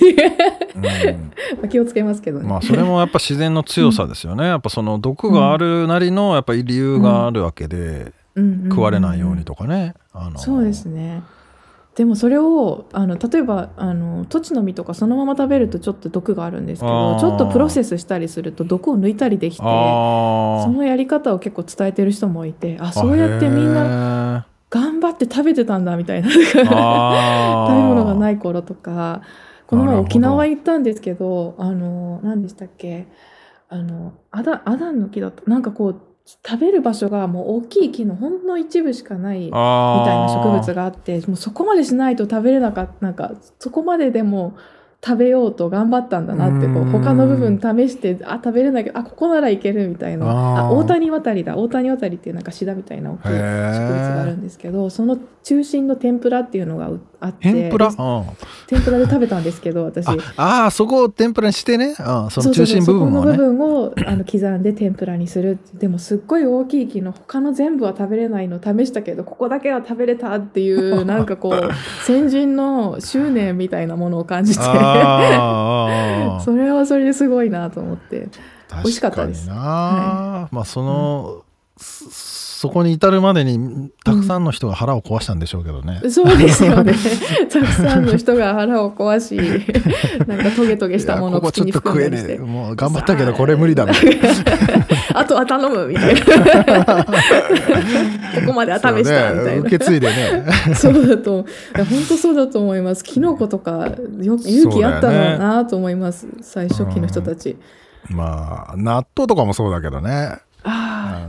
[1.61, 1.69] うん。
[1.71, 2.49] 気をつけますけどね。
[2.49, 4.43] まあそれもやっぱ自然の強さですよね。
[4.43, 9.93] やっぱその毒があるなりのやっぱり理由があるわけで、食われないようにとかね。
[10.11, 11.23] あのそうですね
[11.99, 29.21] でもそれをあの例えばあのトチの実とかそのまま食べるとちょっと毒があるんですけどちょっとプロセスしたりすると毒を抜いたりできてあそのやり方を結構伝えてる人もいてあそうやってみんなな頑張って食べてたんだみたいな 食べ物がないい頃とか
[29.67, 33.07] この前沖縄行ったんですけどあの何でしたっけ？
[33.67, 35.43] あのアダアダンの木だった。
[35.51, 35.95] なんかこう
[36.45, 44.55] 食べる場所がもう大きい木のほんの一部しかないみたいな植物があってもうそこまでしないと食べれなかったなんかそこまででも
[45.01, 46.91] 食べようと頑張ったんだなってこううん。
[46.91, 50.27] 他の部分試してあ食べれないけどあここならいけるみたいな。
[50.59, 51.55] あ大谷渡りだ。
[51.55, 57.51] 大谷渡りっていうなんかシダみたいな大きい植物があるんですけどその中心の天ぷらっていうのがうあって。
[57.51, 57.91] 天ぷら、
[58.67, 60.07] 天ぷらで食べたんですけど私。
[60.07, 61.95] ああーそこを天ぷらにしてね、うん、
[62.29, 71.69] その中心部分そうそこの部をね分をあの刻んで天ぷらにするでもすっごい大きい木の他の全部は食べれないの試したけどここだけは食べれたっていうなんかこう
[72.05, 74.63] 先人の執念みたいなものを感じて
[76.43, 78.29] それはそれですごいなと思って。
[78.71, 79.47] 美味しかったです。
[79.47, 81.43] 確かにな、まあその、
[81.77, 82.09] そ
[82.59, 86.93] そこに至るまでにたくさんの人が腹を壊したんでしょうけどね、そうですよね。
[87.49, 89.37] たくさんの人が腹を壊し
[90.27, 92.37] なんかトゲトゲしたものをいやここちょっ口にと食え含んだてねえ。
[92.39, 94.29] もう頑張ったけどこれ無理だみたいな。
[95.21, 97.05] あとは頼むみたいな。
[97.05, 97.11] こ
[98.47, 99.43] こまでは試したみたいな。
[99.43, 99.57] ね。
[99.59, 100.45] 受け継いでね。
[100.75, 101.45] そうだと、
[101.77, 103.05] 本当そうだと思います。
[103.05, 103.87] キノコとか、
[104.21, 106.27] よ勇気あったのなと思います。
[106.41, 107.55] 最初期の人たち。
[108.09, 110.39] まあ納豆とかもそうだけどね、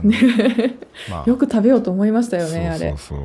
[0.03, 0.75] ね。
[1.09, 2.97] まあ、 よく食べようと思いましたよね、あれそう。
[2.97, 3.19] そう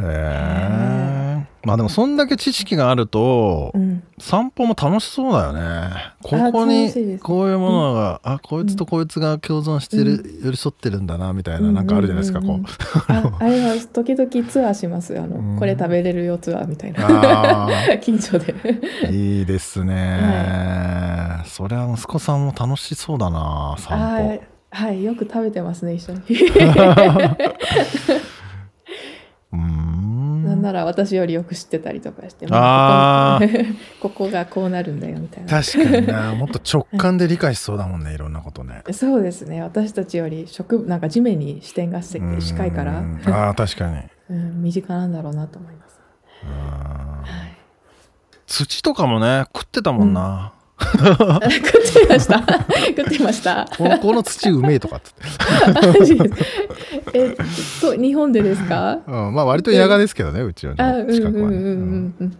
[0.00, 4.02] えまあでもそんだけ知識があると、うん。
[4.18, 5.90] 散歩も楽しそうだよね
[6.22, 12.72] ここにこういうものが、あこいつとこいつが共存してる、寄り添ってるんだなみたいななんかあるじゃないですか、うんうんうんうんこ
[13.08, 15.18] ああれは時々ツアーします。
[15.18, 17.66] あの、うんこれ食べれるよツアーみたいな。
[17.66, 17.68] あ
[18.00, 18.54] 近所で。
[19.08, 24.57] ういいですね、それは息子さんも楽しそうだな散はい歩。
[24.70, 26.20] はい、よく食べてますね、一緒に。
[29.52, 30.44] うーん。
[30.44, 33.46] なんなら私よりよく知ってたりとかして、あま
[34.00, 35.62] ここここがこうなるんだよみたいな。
[35.62, 38.82] 確かになもっと直感で理解しそうだもんねいろんなことね。
[38.92, 39.62] そうですね。
[39.62, 44.02] 私たちより植なんか地面に視点が近いから、ああ確かに。
[44.30, 45.98] うん、身近なんだろうなと思います。
[48.46, 50.52] 土とかもね食ってたもんな、
[50.96, 52.38] 食ってました。
[52.96, 53.68] 食ってました。
[53.76, 56.30] このこの土うめえとかっつって、
[57.18, 57.36] えっ
[57.80, 59.00] と日本でですか？
[59.06, 61.06] うん、まあ割と田舎ですけどねうちはあうん。
[61.06, 61.68] ね近くはねうんうん。
[61.68, 62.38] うんうん。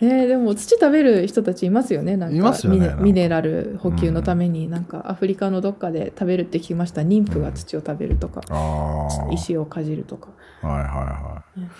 [0.00, 2.50] えーでも土食べる人たちいますよねなんか。
[2.68, 10.28] ねミネラル補給のためになんかアフリカのどっかで食べるって聞きました妊婦が土を食べるとか、ああ石をかじるとか。
[10.60, 11.70] はいはいはい、うん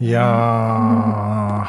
[0.00, 1.64] いやー、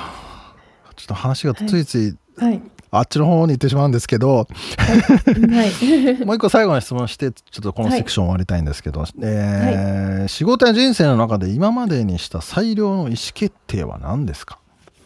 [0.95, 2.15] ちょっと話がついつい。
[2.37, 2.61] はい
[2.97, 6.25] あっちの方に行ってしまうんですけど、はい。
[6.25, 14.59] もう一個最後に質問して、ちょっとこのセクション終わりたいんですけど、えー仕事や人生の中で今までにした最良の意思決定は何ですか？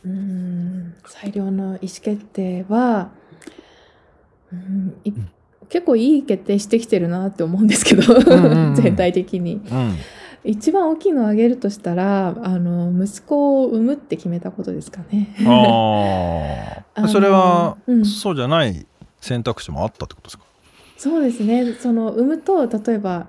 [0.06, 3.10] うーん最良の意思決定は、
[4.52, 5.12] うんい
[5.70, 9.56] 結構いい決定してきてるなって思うんですけど、んうんうん 全体的に。
[9.56, 9.96] うん。
[10.48, 15.36] 一番大きいのを挙げるとしたらあの息子を産むって決めたことですかね。
[16.96, 18.06] あ それは、うん。
[18.06, 18.86] そうじゃない
[19.22, 20.44] 選択肢もあったってことですか？
[20.98, 21.74] そうですね。
[21.74, 23.28] その産むと例えば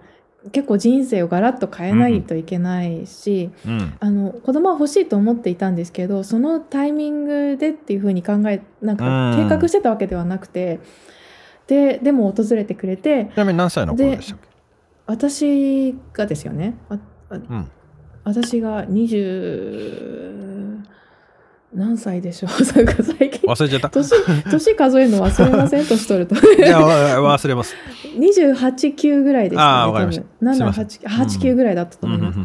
[0.52, 3.92] 結構人生をガラッと変えないといけないし、うん。
[4.00, 9.48] あの子供は欲しいと思っていたんですけどそのタイミングでっていうふうに考えなんかうん。
[9.48, 10.78] 計画してたわけではなくて、
[11.66, 14.47] ででも訪れてくれてちなみに何歳の頃でしたっけ？
[15.08, 16.76] 私がですよね。
[16.90, 16.98] あ
[17.30, 17.70] あうん。
[18.24, 20.80] 私が20
[21.74, 22.50] 何歳でしょう？
[22.64, 22.84] 最
[23.30, 23.48] 近。
[23.48, 23.88] 忘れちゃった。
[23.88, 24.10] 年
[24.50, 25.84] 年数えるの忘れません？
[25.88, 26.34] 年取ると。
[26.34, 27.74] いや、わ忘れます。
[28.18, 30.24] 289ぐらいでしたねあーわかりました。
[30.54, 30.86] すいません。
[30.86, 32.38] 789ぐらいだったと思います、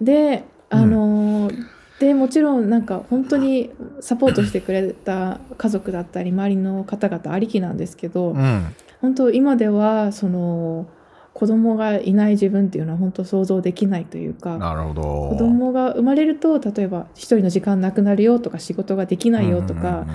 [0.00, 1.64] であのー
[2.00, 8.64] でもちろんなんか本当にサポートしてくれた家族だったり周りの方々ありきなんですけど、うん。
[9.00, 10.86] 本当今ではその
[11.34, 15.02] 子供がいない自分っていうのは本当想像できないというかなるほど。
[15.30, 20.06] 子供が生まれると例えば一人の時間なくなるよとか仕事ができないよとか、うんうんうんうん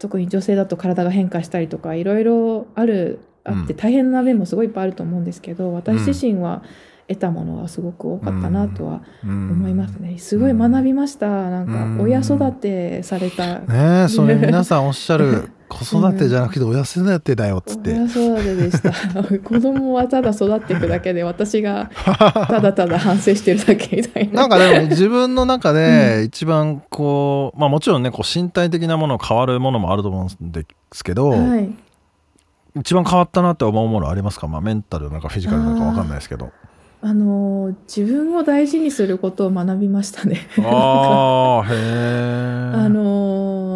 [0.00, 3.76] 特に女性だと体が変化したりとかいろいろあるあってうん。
[3.76, 6.62] 大変な面もすごいいっぱいあると思うんですけど私自身は
[7.08, 9.50] 得たものはすごく多かったなとはうん。
[9.50, 10.16] 思いますね。
[10.18, 11.26] すごい学びました。
[11.26, 11.96] なんうん。
[11.96, 18.92] か親育てされたねえそれ皆さんおっしゃる子育てじゃなくて親育てだよっつって、親育てでした。
[19.44, 21.90] 子供はただ育っていくだけで私が
[22.48, 24.42] ただただ反省してるだけみたいな。
[24.42, 31.70] なんかでも自分の中で一番こうまあもちろんねこう身体的なもの変わるものもあると思うんですけど、はい。
[32.76, 36.50] 一番変わったなって思うものありますか、まあ、メンタルなんかフィジカルなんかわかんないですけど。
[37.00, 40.48] あの自分を大事にすることを学びましたね。
[40.58, 43.67] ああへえあのー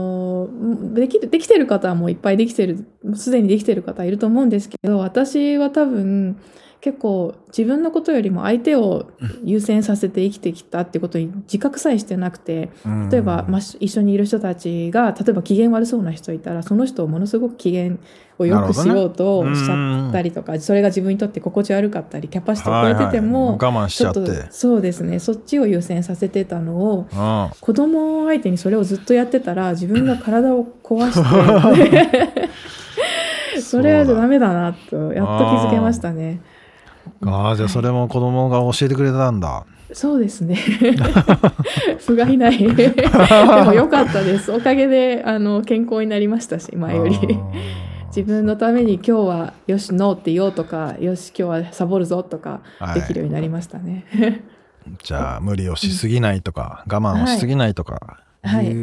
[0.95, 6.38] できできてる方はもういっぱいできてるすでにできてる方いると思うんですけど私は多分
[6.83, 9.09] 結構自分のことよりも相手を
[9.45, 12.71] 優先させて生きてきたってことに自覚さえしてなくて
[13.09, 17.99] 例えば、まあ、し一緒にいる人たちが例えば機嫌悪そうな人いたらその人をものすごく機嫌
[18.37, 24.51] を良くしようとしちゃったりとか、それが自分にとって心地悪かったりキャパシティを超えてても、はいはい我慢しちゃって。
[24.51, 25.21] そうですね。
[25.21, 27.51] そっちを優先させてたのをうん。
[27.61, 32.49] 子供相手にそれをずっとやってたら自分が体を壊して
[33.61, 36.40] それはダメだなとやっと気づけましたね
[37.25, 39.65] ああじゃあそれも子供が教えてくれたんだ。
[39.93, 40.57] そうですね。
[42.07, 42.59] 不甲斐ない。
[42.75, 44.51] でも良かったです。
[44.51, 47.19] おかげであの健康になりましたし前より。
[48.15, 53.01] 自分のために今日はよしノーって言おうとかよし今日はサボるぞとかはい。
[53.01, 54.05] できるようになりましたね、
[55.03, 58.75] じゃあ無理をしすぎないとか、我慢をしすぎないとかはい。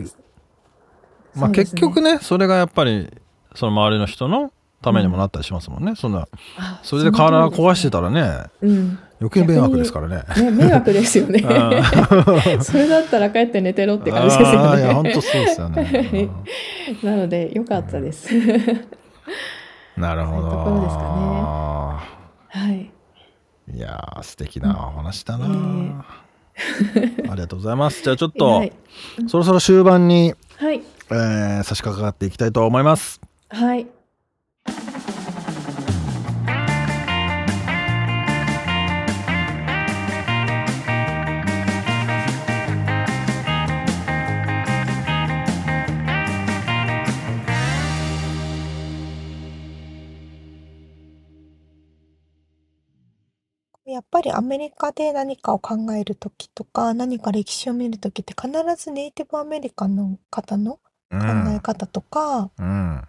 [1.36, 3.08] まあ結局ねそれがやっぱり
[3.54, 9.00] その周りの人のためにもなったりしますもんね、そんなあそれで体壊してたらねうん。
[9.22, 10.24] 余計迷惑ですからね。
[10.42, 11.44] ね、迷惑ですよね。
[11.46, 11.72] あ
[12.64, 15.12] それだったら帰って寝てろって感じですよあーいや本ね。
[15.14, 16.30] 当そうですよね。
[17.04, 18.30] なので、良かったです。
[19.98, 20.50] なるほど。
[20.50, 22.92] ところですかはい。
[23.76, 26.04] いやー素敵なお話だな、うん。
[27.30, 28.02] ありがとうございます。
[28.02, 28.72] じゃあちょっと、はい。
[29.28, 30.82] そろそろ終盤に、はい。
[31.12, 33.20] えー差し掛かっていきたいと思います。
[33.50, 33.86] はい。
[54.00, 58.50] やっぱりアメリカで何かを考えるときとか、何か歴史を見るときって必
[58.82, 60.80] ずネイティブアメリカンの方の
[61.12, 63.04] う考えん方とかっうん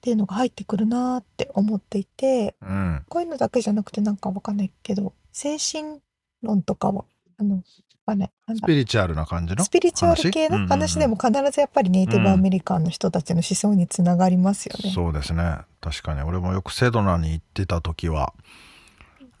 [0.00, 6.00] ていうのが入ってくるなーって思っていて、うんこういうのだけじゃなくてなんかわかんないけど、精神
[6.42, 7.06] 論とかを、
[7.38, 7.62] あの、わ
[8.06, 8.30] かんない。
[8.48, 8.66] なんだ。
[8.66, 10.68] スピリチュアルな感じのスピリチュアル系の話？
[10.68, 14.90] 話でも必ずやっぱりネイティブアメリカンの人たちの思想につながりますよね。
[14.90, 15.58] そうですね。
[15.80, 16.22] 確かに。
[16.22, 18.34] 俺もよくセドナに行ってた時は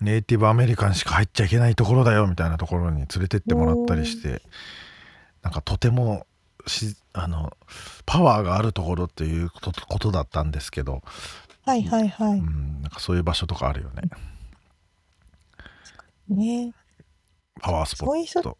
[0.00, 4.42] ネイティブアメリカンしか入っちゃいけないところだよみたいなところに連れてってもらったりして
[5.42, 6.26] なんかとても
[6.66, 7.56] しあの
[8.06, 11.02] パワーがあるところっていうことだったんですけど、
[11.64, 12.40] はいはいはうい。
[12.40, 14.02] ん、なんかそういう場所とかあるよね。
[16.28, 16.72] ね。
[17.60, 18.56] パワースポそういう人ット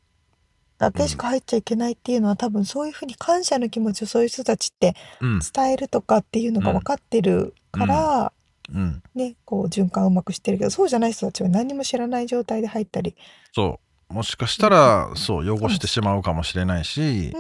[0.79, 5.41] だけしか入っちゃいけないっていうのは、多分そういうふうに感謝の気持ちをそういう人たちってうん。
[5.41, 8.33] 伝えるとかっていうのが分かってるから、
[8.73, 9.03] うん。
[9.15, 13.17] ね、こう循環うまくしてるけど、そうじゃない人たちは何も知らない状態で入ったり。
[13.53, 14.15] そう。
[14.15, 17.31] もしかしたらそう汚してしまうかもしれないし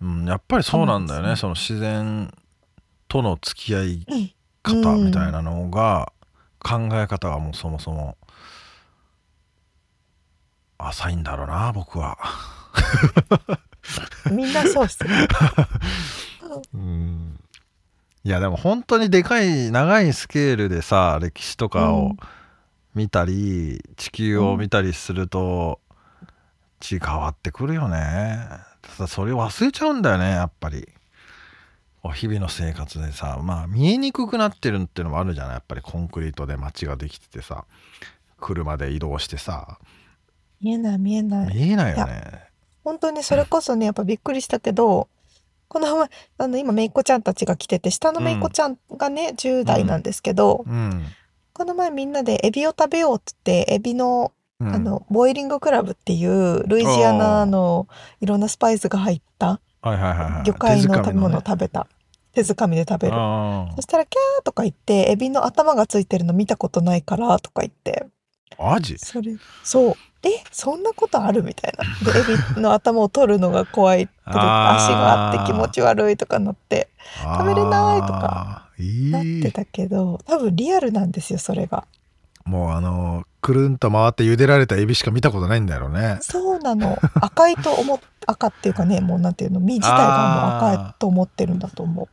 [0.00, 1.30] う、んうん、やっぱりそうなんだよね。
[1.30, 2.32] そその自然
[3.08, 4.34] との付き合いうん。
[4.62, 6.12] 方みたいなのが、
[6.64, 8.16] 考え方がもうそもそも
[10.78, 12.16] 浅いんだろうな僕は。
[14.32, 15.28] みんなそうっすね。
[16.72, 17.38] うん
[18.24, 22.16] いやでも本当にでかい長いスケールでさ歴史とかをうん。
[22.94, 25.80] 見たり、地球を見たりすると
[26.80, 28.46] 違わってくるよね。
[28.82, 30.88] ただそれを忘れちゃうんだよねやっぱり。
[32.14, 37.64] 日々の生活でさまあ見えにくくなってるっていうのもあるじゃないやっぱりコンクリートで街ができててさ
[38.38, 39.78] 車で移動してさ。
[40.60, 41.54] 見えない見えない。
[41.54, 42.44] 見えないよね。
[42.84, 45.08] 本当にそれこそね、やっぱびっくりしたけど、
[45.68, 46.08] この前、
[46.38, 51.04] あの、今、めいっ子ちゃんたちが来てて、下のめいっ子ちゃんがね、10代なんですけど、うん、
[51.52, 57.88] この前みんなでエビを食べようって言って、エビの、うん、あの、ボイリングクラブっていう、ルイジアナの
[58.20, 61.86] いろんなスパイスが入った魚介の食べ物をね食べた。
[62.32, 63.14] 手づかみで食べる。
[63.16, 68.06] あそしたら、キャーとか言って、エビの頭がついてるの見たことないから、とか言って、
[68.58, 68.98] あアジ？
[68.98, 69.94] それ、そう。
[70.22, 72.12] え、そんなことあるみたいな。
[72.12, 72.22] で、エ
[72.56, 76.88] ビの頭を取るのが怖いとか、足があって気持ち悪いとかなって、
[77.22, 78.68] 食べれないとか
[79.10, 81.84] なってたけど、多分リアルなんですよ、それが。
[82.46, 86.98] もうあのくるんと回って茹でられたエビしか見たことないんだろうねそうなの。
[87.14, 92.08] 赤いと思っ、 赤っていうかね、もうなんていうの、身自体がもう赤いと思ってるんだと思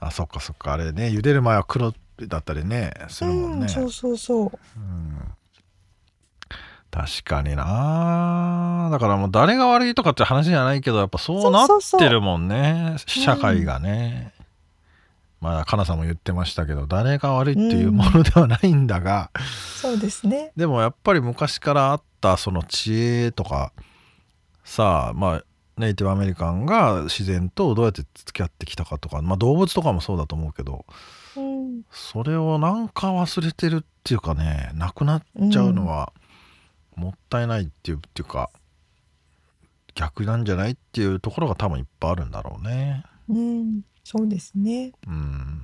[0.00, 3.28] あそっかそっかあれね茹でる前は黒だったりねすう。
[3.28, 4.50] るもんね、うん、そうそうそう。
[4.76, 5.18] うん
[6.90, 8.88] 確かにな。
[8.90, 11.68] だからもう誰が悪いとかって話じゃないけどやっぱそうなっ
[11.98, 12.96] てるもんね。
[13.06, 14.32] 社会がね、
[15.40, 19.30] まあかなさんも言ってましたけど誰が悪いっていうものではないんだが、
[19.80, 20.52] そうですね。
[20.56, 23.72] でもやっぱり昔からあったその知恵とか
[24.64, 25.44] さあまあ
[25.78, 30.84] ネイティブアメリカンが自然とどうやって付き合ってきたかとか、まあ、動物とかもそうだと思うけど
[31.36, 31.82] うん。
[31.90, 36.12] それをなんか忘れてるっていうかねなくなっちゃうのは
[37.00, 38.50] もったいないっていう,、っていうか
[39.94, 43.04] 逆なんじゃないっていうところが多分いっぱいあるんだろうね。
[43.28, 43.82] うん。
[44.04, 44.92] そうですね。
[45.06, 45.60] うん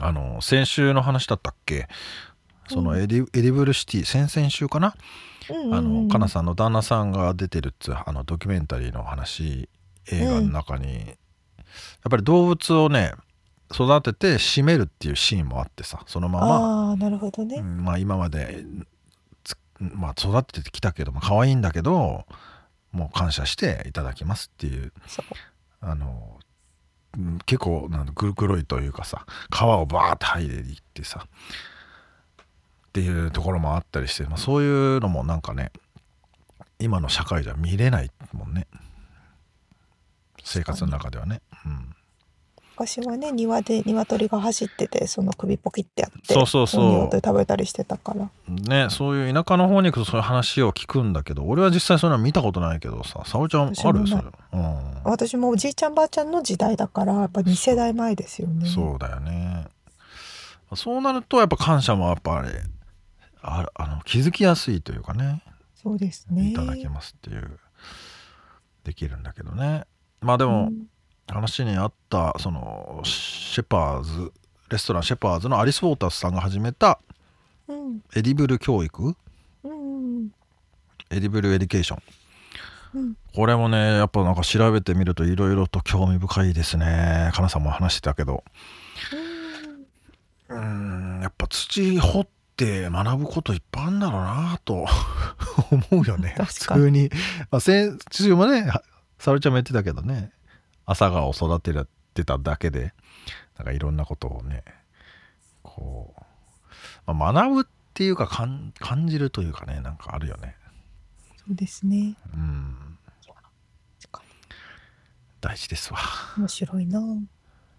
[0.00, 1.86] あの先週の話だったっけ？
[2.68, 4.96] そのエディ,、 Edible City 先々週かな？
[5.50, 6.28] うんあのかなん。
[6.28, 9.68] さんの旦那さんが出てるっつうあのドキュメンタリーの話
[10.10, 11.14] 映画の中に、やっ
[12.10, 13.12] ぱり動物をね
[13.72, 17.58] 育てて締めるっていうシーンもあってさそのまま、ああ、なるほどね。
[17.58, 18.86] うんまあ、今までつ、
[19.80, 22.24] まあ、育ててきたけども可愛いんだけど
[22.92, 24.92] もう感謝していただきますっていう。
[25.80, 26.38] あの
[27.16, 35.70] うん結構なんだぐ黒いというかさ皮をバーッと剥いでいってさっていうところもあったりして、まあ、そういうのもなんかね
[36.78, 38.66] 今の社会じゃ見れないもんね。
[40.42, 41.96] 生活の中ではね、うん、
[42.76, 46.90] 昔はね、庭で鶏が走ってて、その首ポキってやって、そうそうそう。
[46.90, 48.28] 鶏食べたりしてたから。
[48.48, 53.76] ねそういう田舎の方に行くとそういう話を聞くんだけど俺は実際それは見たことないけどさ沙織ちゃんある？
[53.76, 58.68] それ、うん、私もおじいちゃんばあちゃんの時代だから、やっぱ2世代前ですよね。
[58.68, 59.66] そうだよね。
[60.74, 62.48] そうなるとやっぱ感謝もやっぱあれ
[63.40, 65.42] ああの気づきやすいというかね
[65.76, 66.50] そうですね。
[66.50, 67.60] いただけますっていう
[68.82, 69.84] できるんだけどね。
[70.20, 70.86] まあでも、うん
[71.28, 74.32] 話にあったそのシェパニーズ
[74.70, 77.00] レストランシェパニーズのアリス・ウォータースさんが始めた
[77.68, 78.00] うん。
[78.14, 79.16] edible 教育？
[79.64, 80.30] うん。
[81.10, 82.02] edible education。
[82.94, 83.16] うん。
[83.34, 87.30] これもねやっぱなんか調べてみるといろいろと興味深いですね。
[87.32, 88.44] かなさんも話してたけど。
[90.48, 94.86] うーんやっぱ土掘って学ぶこといっぱいあるんだろうなと。
[95.90, 96.34] 思うよね。
[96.38, 97.10] 普通に、
[97.50, 98.70] まあ、先週もね
[99.18, 100.30] 沙織ちゃんも言ってたけどね
[100.86, 101.72] 朝顔を育て
[102.14, 102.92] てただけで
[103.58, 104.64] なんかいろんなことをね
[105.62, 106.14] こ
[107.06, 107.64] う、まあ、学ぶっ
[107.94, 110.56] ていうか感感じるというかねなんかあるよね
[111.36, 112.16] そうですね。
[112.32, 112.76] うん
[115.40, 115.98] 大事ですわ
[116.38, 117.00] に面白いな。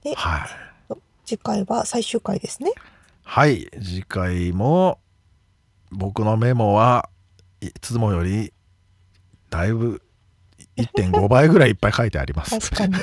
[0.03, 0.95] で、はい
[1.25, 2.71] 次回は最終回ですね。
[3.23, 4.99] はい次回も
[5.89, 7.09] 僕のメモは
[7.61, 8.53] いつもより
[9.49, 10.03] だいぶ
[10.77, 12.91] 1.5倍ぐらいいっぱい書いてあります確。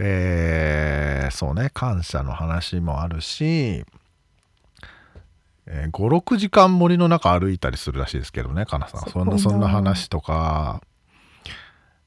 [0.00, 3.84] えーそうね感謝の話もあるし
[5.70, 9.10] えー、5、6時間森の中歩いたりするらしいですけどね、かなさん。
[9.10, 10.80] そんな、そんな話とか、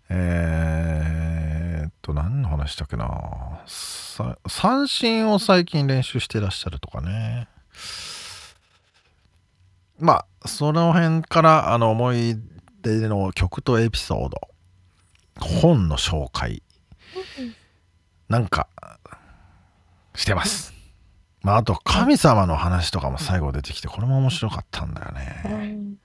[0.10, 3.62] えー、っと、何の話したっけな
[4.48, 7.48] 三振を最近練習してらっしゃるとかね。
[10.00, 12.36] まあ、その辺から、あの、思い
[12.82, 14.40] 出の曲とエピソード、
[15.40, 16.64] 本の紹介、
[18.30, 18.68] なんか、
[20.16, 20.74] してます。
[21.42, 25.96] まあ、あと、神様の話とかも最後出てきて、これも面白かったんだよね。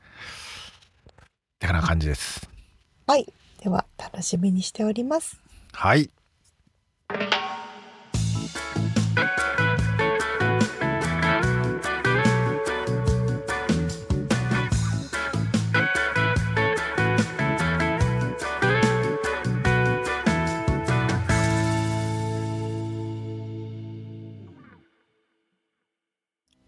[1.56, 2.48] ってな感じです。
[3.06, 3.26] はい。
[3.62, 5.40] では楽しみにしております。
[5.72, 6.10] はい。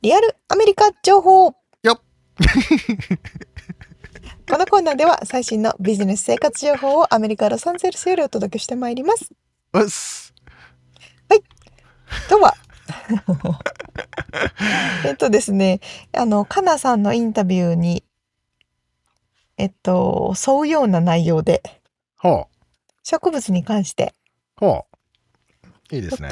[0.01, 1.57] リアルアメリカ情報。
[4.49, 9.33] このコーナーでは最新のビジネス生活情報をアメリカ・ロサンゼルスよりお届けしてまいります。
[11.29, 11.43] はい。
[12.29, 12.55] とは。
[15.05, 15.81] えっとですね、
[16.13, 18.05] あの、かなさんのインタビューに、
[19.57, 21.61] えっと、沿うような内容で、
[22.17, 22.47] はあ、
[23.03, 24.15] 植物に関して、
[24.61, 24.99] はあ、
[25.91, 26.29] いいですね。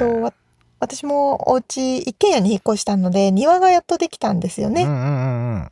[0.81, 4.83] えっと、私もお家一軒家に引っ越したので、庭がやっとできたんですよね。
[4.83, 5.69] うんうん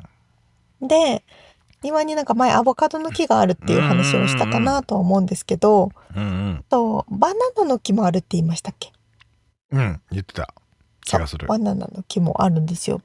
[0.81, 1.23] うん、で、
[1.83, 8.91] 庭になんか前アボカドの木があるっていう話をしたかなとは思うんですけど、うんうん、とバナナの木もあるって言いましたっけ？
[9.71, 10.51] うん言ってた。
[11.03, 11.45] 気がする。
[11.45, 13.01] バナナの木もあるんですよ。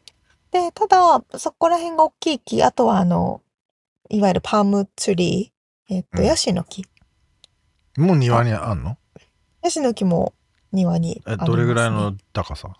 [0.51, 3.43] でただそこら辺が大きい木あとはあの
[4.09, 6.87] いわゆるパームツリーえっ、と、ヤシの木。
[7.99, 8.97] もう庭にあんの？
[9.63, 10.33] ヤシの木も
[10.73, 12.71] 庭にあ、ね、えどれぐらいの高さ？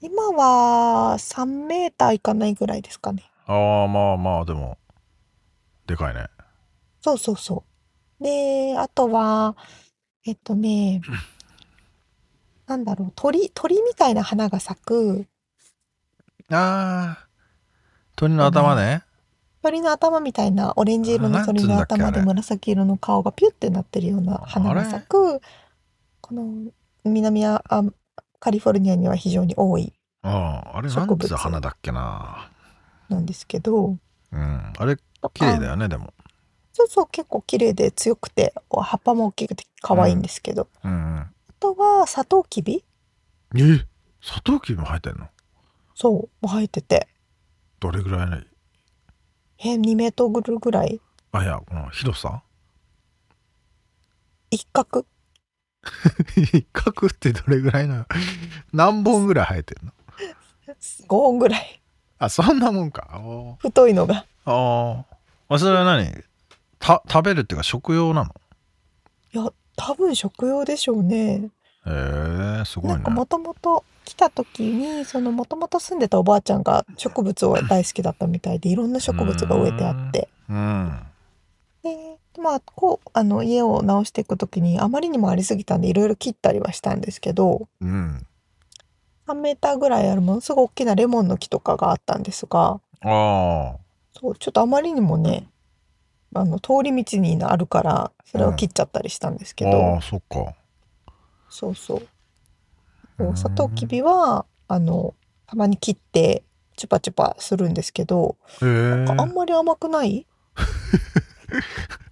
[0.00, 3.24] 今は3メーターいかないぐらいですかね。
[3.46, 4.78] ああまあまあでも
[5.86, 6.26] でかいね。
[7.00, 7.64] そうそうそ
[8.20, 8.22] う。
[8.22, 9.56] で、あとは、
[10.26, 11.00] えっとね、
[12.66, 15.26] なんだろう、鳥、鳥みたいな花が咲く、
[16.50, 17.28] ああ、
[18.16, 19.02] 鳥の頭ね。
[19.62, 25.40] 鳥の頭みたいなオレンジ色の鳥の頭で紫色の顔がピュってなってるような花が咲く、
[26.20, 26.70] この
[27.06, 27.62] 南ア
[28.38, 29.92] カリフォルニアには非常に多い
[30.22, 32.50] ああ、あれなんつう花だっけな。
[33.08, 33.96] なんですけど、
[34.32, 34.96] うん、あれ
[35.32, 36.12] 綺麗だよねでも。
[36.72, 40.98] そうそう結構綺麗で強くて葉っぱも大きくて可愛いんですけど、うんうん。
[40.98, 41.28] うん、あ
[41.58, 42.84] とはサトウキビ。
[43.56, 43.86] え
[44.20, 45.28] サトウキビも生えてんの？
[45.94, 47.08] そうもう生えてて。
[47.80, 48.36] どれぐらいの？
[49.58, 51.00] え2メートルぐらい。
[51.32, 52.42] あいやこの広さ？
[54.50, 55.06] 一角
[56.36, 58.06] 一角ってどれぐらいなの？
[58.72, 59.92] 何本ぐらい生えてんの
[60.68, 61.80] ？5本ぐらい
[62.18, 63.20] あそんなもんか
[63.58, 65.04] 太いのがあ
[65.48, 65.58] あ。
[65.58, 66.10] それは何？
[66.78, 68.34] た、食べるっていうか食用なの？
[69.32, 71.50] いや、多分食用でしょうね。
[71.86, 72.94] へえすごいね。
[72.94, 80.28] なんかもともと来た時に、そのもともと住んでたおばあちゃんが植物を大好きだったみたいで、いろんな植物が植えてあって。
[80.48, 80.98] うん。
[80.98, 81.15] で、
[82.46, 88.24] まあ、こう、あの、家を直していく時に、あまりにもありすぎたんで、いろいろ切ったりはしたんですけど、うん。
[89.26, 93.76] 3メーターぐらいあるものすごい大きなレモンの木とかがあったんですが、ああ。
[94.12, 95.48] そう、ちょっとあまりにもね、
[96.36, 99.94] あの、通り道にあるから、それを切っちゃったりしたんですけど。
[99.94, 100.54] ああ、そっか。
[101.48, 103.36] そうそう。
[103.36, 105.14] サトウキビは、あの、
[105.48, 106.44] たまに切って、
[106.76, 108.66] チュパチュパするんですけど、な
[109.14, 110.26] んかあんまり甘くない？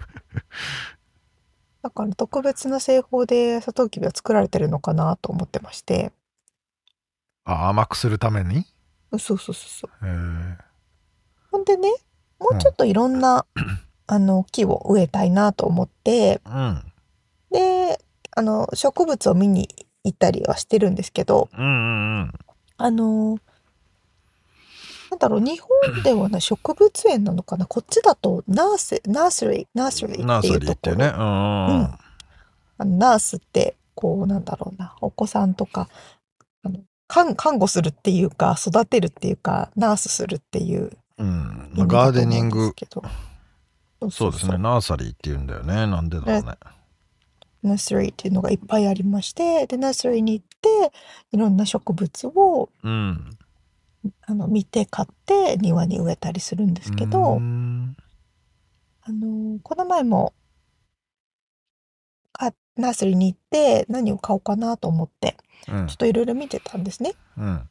[1.82, 6.12] だから特別な製法でサトウキビは作られてるのかなと思ってまして。
[7.44, 8.64] あ、甘くするために？
[9.12, 9.90] そうそうそうそう。
[11.50, 11.88] ほんでね、
[12.40, 16.82] もうちょっといろんな、うん、あの、木を植えたいなと思って、うん、
[17.50, 18.00] で、
[18.34, 19.68] あの、植物を見に
[20.04, 22.32] 行ったりはしてるんですけど、うんうんうん、
[22.78, 23.38] あの、
[25.10, 27.66] なんだろう、日本ではね、植物園なのかな？
[27.66, 30.96] こっちだと nurse、nursery、nursery っていうところ。
[30.96, 31.06] ね。
[31.06, 31.12] うん。
[31.14, 31.98] あ
[32.78, 35.88] の nurse って、こう、なんだろうな、お子さんとか、
[36.64, 42.72] あの看看護するっていうか、育てるっていうか、 nurse するっていううん、まあ、ガーデニング。
[44.10, 44.58] そうですね。
[44.58, 45.86] nursery っていうんだよね。
[45.86, 46.56] なんでだろうね。
[47.62, 50.92] nursery っていうのがいっぱいありましてで nursery に行って
[51.32, 53.30] いろんな植物を、うん、
[54.22, 60.34] あの見て買って庭に植えたりするんですけど、あのこの前も
[62.76, 65.36] ナーサリーに行って何を買おうかなと思って、
[65.68, 67.14] うん、ちょっといろいろ見てたんですね。
[67.38, 67.68] うん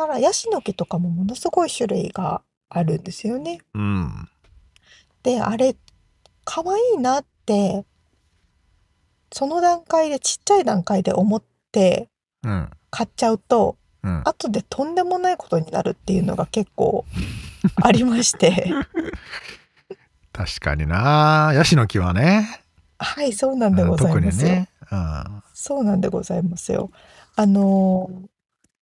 [0.00, 2.40] からヤシの木とかもものすごい種類が
[2.70, 3.60] あるんですよね。
[3.74, 4.30] うん。
[5.22, 5.76] で、あれ、
[6.46, 7.84] 可愛いなって、
[9.30, 12.08] その段階で、ちっちゃい段階で思って
[12.42, 12.70] うん。
[12.90, 14.22] 買っちゃうと、うん。
[14.24, 17.04] 後でとんでもないことになるっていうのが結構
[17.82, 18.72] ありまして。
[20.32, 22.64] 確かになヤシの木はね。
[22.98, 24.48] はい、そうなんでござい特ますよ。
[24.48, 24.68] にね。
[24.90, 25.42] うん。
[25.54, 26.90] そうなんでございますよ。
[27.36, 28.28] あのー、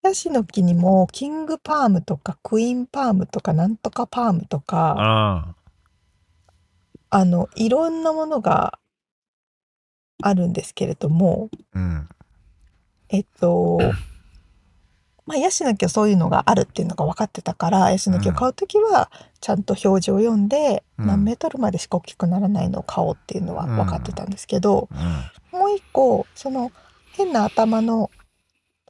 [0.03, 5.55] ヤシの木にもキングパームとかクイーンパームとかなんとかパームとか、あ
[7.11, 8.79] あの、いろんなものが
[10.23, 12.09] あるんですけれども、うん。
[13.09, 13.79] えっと、
[15.29, 19.11] まあ、ヤシの木はそういうのがあるっていうのが分かってたから、ヤシの木を買うときは、
[19.43, 24.95] ちゃんと表示を読んで、うん何メートルまでしか大きくならないのを買おうっていうのは分かってたんですけど、う
[25.57, 25.61] ん。
[25.61, 26.73] もう一個、その
[27.13, 28.11] 変な頭の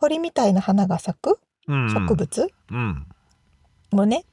[0.01, 1.93] 鳥みたいな花が咲くうん。
[1.93, 3.07] 植物うん。
[3.91, 4.24] もね、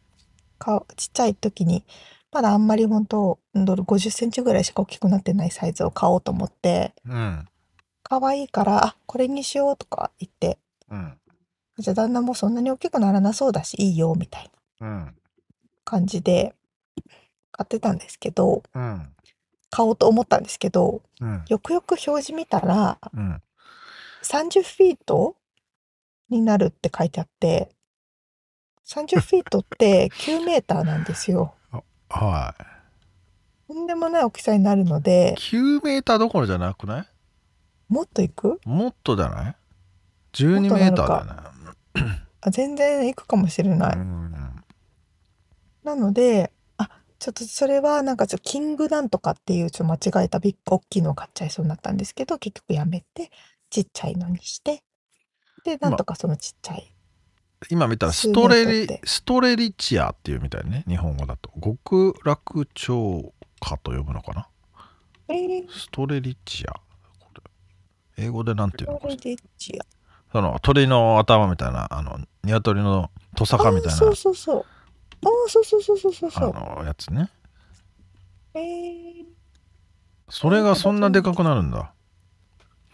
[0.60, 1.84] かちっちゃい時に、
[2.32, 7.46] まだあんまり本当、うんどれ50センチぐらいしか大きくなってないサイズを買おうと思って、うん。
[8.04, 10.60] 可愛いから、あ、これにしようとか言って、
[10.92, 11.18] うん。
[11.78, 14.50] じゃあ旦那もそんなに大きくならなそうだし、いいよ、みたい
[14.80, 15.16] なうん。
[15.84, 16.56] 感じで
[17.52, 19.10] 買ってたんですけど、うん。
[19.70, 21.44] 買おうと思ったんですけど、うん。
[21.50, 23.42] よくよく表示見たら、うん。
[24.24, 25.36] 30フィート
[26.30, 27.70] になるって書いてあって、
[28.88, 31.54] 30フィートって9メーターなんですよ。
[32.10, 32.64] はい。
[33.68, 37.08] とんでもない大きさになるので、9メーターどころじゃなくない？
[37.90, 38.60] もっといく？
[38.66, 39.56] もっとじゃない
[40.34, 41.55] ?12 メーターだよね。
[42.42, 43.96] あ全然いくかもしれない。
[43.96, 44.32] うん。
[45.84, 46.90] なので、あ、
[47.20, 53.32] ちょっとそれはなんかちょっとキングなんとかっていうちょっと間違えたビッグ大きいのを買っちゃいそうになったんですけど、結局やめて、
[53.70, 54.84] ちっちゃいのにして、
[55.64, 56.92] で、なんとかそのちっちゃい。
[57.70, 60.84] 今見たらストレリ、ストレリチアっていうみたいね。
[60.88, 61.52] 日本語だと。
[61.60, 64.48] 極楽鳥花と呼ぶのかな？
[65.30, 66.74] えー、ストレリチア。
[68.18, 68.98] 英語でなんていうの？
[68.98, 69.95] かこれでチア。
[70.36, 74.58] その鳥の頭みたいな、あの、鶏のトサカみたいなそう、そうそう。
[74.60, 76.54] ああ、そうそうそうそうそうあそう。
[76.54, 77.30] の、やつね。
[78.54, 79.24] えー、
[80.28, 81.94] それがそんなでかくなるんだ。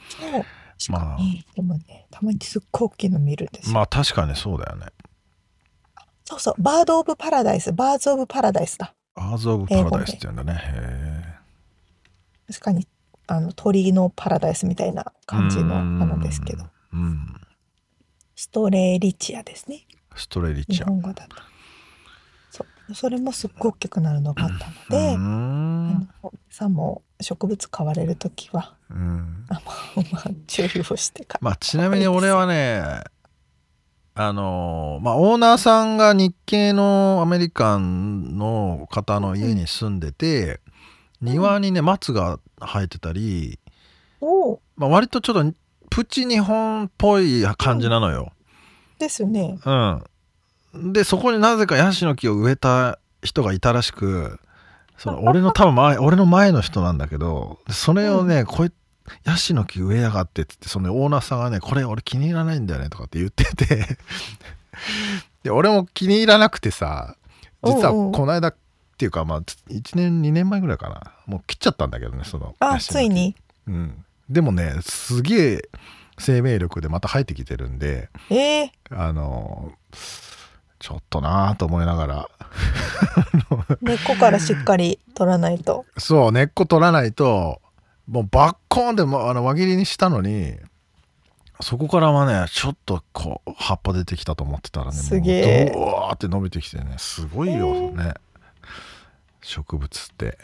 [0.07, 0.45] そう。
[0.77, 1.17] しまあ
[1.55, 3.73] でもね、たまにすっごい大きいの見るんですよ。
[3.73, 4.85] まあ確かにそうだよね。
[6.25, 8.93] そうそう、バード・オブ・パラダイス、バーズ・オブ・パラダイスだ。
[9.15, 10.59] アーズ・オブ・パラダイスって言うんだね。
[10.63, 11.23] へ
[12.53, 12.87] 確かに、
[13.25, 15.25] あの、鳥のパラダイスみたいなえ。
[15.25, 16.65] 感じの花ですけど。
[16.93, 17.41] うん。
[18.35, 19.85] ストレリチアですね。
[20.15, 20.85] ストレリ日チア。
[20.87, 21.35] 本語だと。
[22.49, 22.95] そう。
[22.95, 25.99] それもすっごい大きくなるのがあったのうで、あん。
[25.99, 26.07] の
[26.49, 29.45] さんも植物買われるときは、うん。
[29.49, 29.61] あ
[30.11, 31.37] まあ、注意をしてか。
[31.41, 33.03] まあちなみに俺はね、
[34.13, 40.59] あのまあオーナーさんが日系のアメリカンの方の家に住んでて、
[41.21, 43.59] 庭にね松が生えてたり、
[44.75, 45.53] まあ、割とちょっと
[45.91, 48.31] プチ日本っぽい感じなのよ。
[48.97, 49.59] ですよね。
[49.63, 50.93] うん。
[50.93, 54.39] でそこになぜかヤシの木を植えた人がいたらしく
[54.97, 58.73] その俺の多分前 俺の前の人なんだけどそれをね、こう
[59.25, 63.97] ヤシの木植えやがってっつってそのオーナーさんがねこれ俺気に入らないんだよねとかって言ってて
[65.43, 67.15] で俺も気に入らなくてさ
[67.63, 68.55] 実はこの間っ
[68.97, 73.35] ていうかまあ1年2年前ぐらいかなもう切っちゃったんだけどねそのあ、ついに。
[73.67, 75.69] うん、でもねすげえ
[76.17, 79.73] 生命力でまた生えてきてるんでええあの
[80.79, 82.29] ちょっとなぁと思いながら。
[83.81, 85.85] 根っこからしっかり取らないと。
[85.97, 87.61] そう根っこ取らないと
[88.07, 90.55] もうバッコーンってもうあの輪切りにしたのに
[91.59, 95.65] そこからはねちょっとこう葉っぱ出てきたと思ってたらねすげえ。
[95.65, 98.15] もうドワーって伸びてきてねすごいよね、
[99.43, 100.39] 植物って。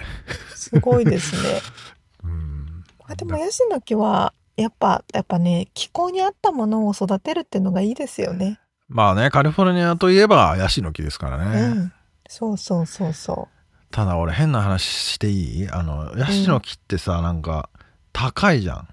[0.54, 1.62] すごいですね。
[2.24, 2.77] うん
[3.08, 8.60] あでもヤシの木はやっぱやっぱね気候に合ったものを育てるっていうのがいいですよね。
[8.90, 11.94] まあねカリフォルニアといえばヤシの木ですからね、うん。
[12.28, 13.48] そうそうそうそ
[13.92, 15.70] ただ俺変な話していい？
[15.70, 17.70] あのヤシの木ってさ、なんか
[18.12, 18.88] 高いじゃん。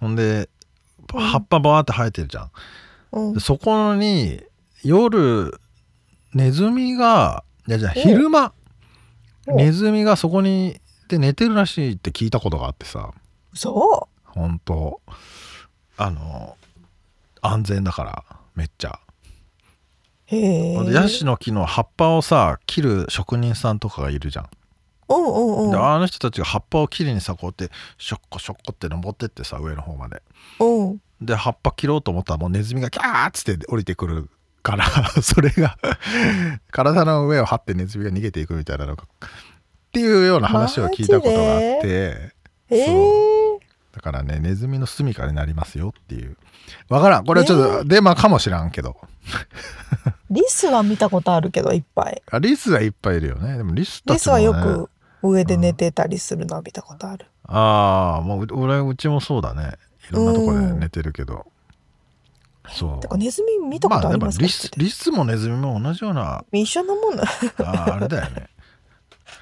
[0.00, 0.48] ほんで
[1.12, 1.20] うん。
[1.20, 2.50] 葉っぱバーって生えてるじゃん、
[3.12, 3.20] う。
[3.20, 3.34] うん。
[3.34, 3.40] で。
[3.40, 4.42] そこに
[4.84, 5.60] 夜
[6.32, 8.00] ネズミがいやじゃあお。
[8.00, 8.52] 昼間。
[9.48, 9.56] お。
[9.56, 13.10] ネズミがそこにで寝てるらしいって聞いたことがあってさ
[13.54, 15.00] そ本当
[15.96, 16.56] あの
[17.42, 18.24] 安全だから
[18.54, 19.00] めっちゃ、
[20.32, 20.34] う。
[20.36, 20.84] へえ。
[20.84, 24.48] でヤシの木の葉っぱをさ切る職人さんとかがいるじゃん
[25.08, 25.70] うんうんうん。
[25.70, 30.22] であの人たちが葉っぱをきれいにさこうやってショッコショッコって登ってってさ上の方まで
[30.60, 31.00] うん。
[31.20, 34.30] で葉っぱ切ろうと思ったらもうネズミがキャーッつって降りてくる
[34.62, 34.86] から
[35.22, 35.78] それが
[36.70, 39.06] 体の上を張ってネズミが逃げていくみたいなのがっ
[39.92, 42.32] ていうような話を聞いたことがあってえ
[42.70, 43.39] えそう
[43.92, 46.36] だからねネズミの住処になりますよっていう。
[46.88, 47.24] わからん。
[47.24, 48.96] これはちょっとデマかもしらんけど、
[50.30, 52.22] リスは見たことあるけどいっぱい。
[52.30, 53.56] あリスはいっぱいいるよね。
[53.56, 54.90] でもリスたちも、リスはね、よく
[55.22, 57.26] 上で寝てたりするのは見たことある。
[57.44, 59.72] ああもう俺うちもそうだね。
[60.08, 61.46] いろんなとこで寝てるけど、
[62.68, 63.00] そう。
[63.00, 66.44] てかネズミ見たことありますか、まあ、リスリスもネズミも同じような。
[66.52, 67.22] 一緒のもんな。
[67.58, 68.48] あーあれだよね。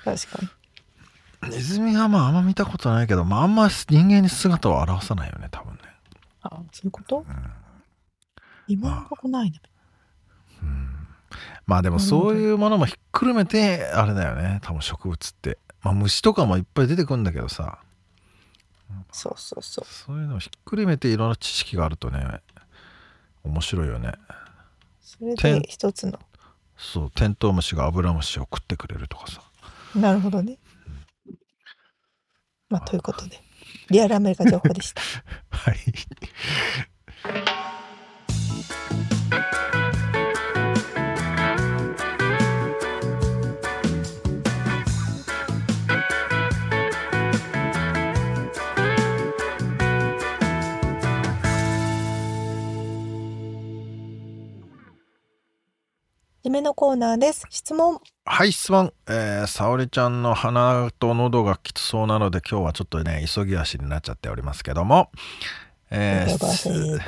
[0.05, 0.49] 確かに。
[1.43, 5.80] ネズミはまああんま見たことないけど、まあ、あんま人間に姿を現さないよね多分ね
[6.43, 7.24] あそういうこと、
[8.66, 9.61] 今のとこないね。
[11.66, 17.78] まあでもそういうものもひっくるめてあれだよね多分植物ってまあ虫とかもいっぱい出てくるんだけどさ
[19.12, 19.86] そうそうそう。
[19.86, 22.41] そういうのをひっくるめていろんな知識があるとね
[23.45, 24.12] 面白いよね
[25.01, 26.18] それで一つの。
[26.76, 29.43] そうテントウムシがアブラムシを食ってくれるとかさ
[29.97, 30.57] なるほどね。
[32.69, 33.41] まあということで
[33.91, 35.03] リアルアメリカ情報でした。
[35.51, 35.77] はい
[56.49, 57.45] 締めのコーナーです。
[57.51, 58.01] 質問。
[58.31, 58.93] はい質問。
[59.09, 65.11] えー、沙織ちゃんの鼻と喉がきつそうなので今日はちょっとね急ぎ足になっちゃっておりますけども。
[65.91, 66.99] えー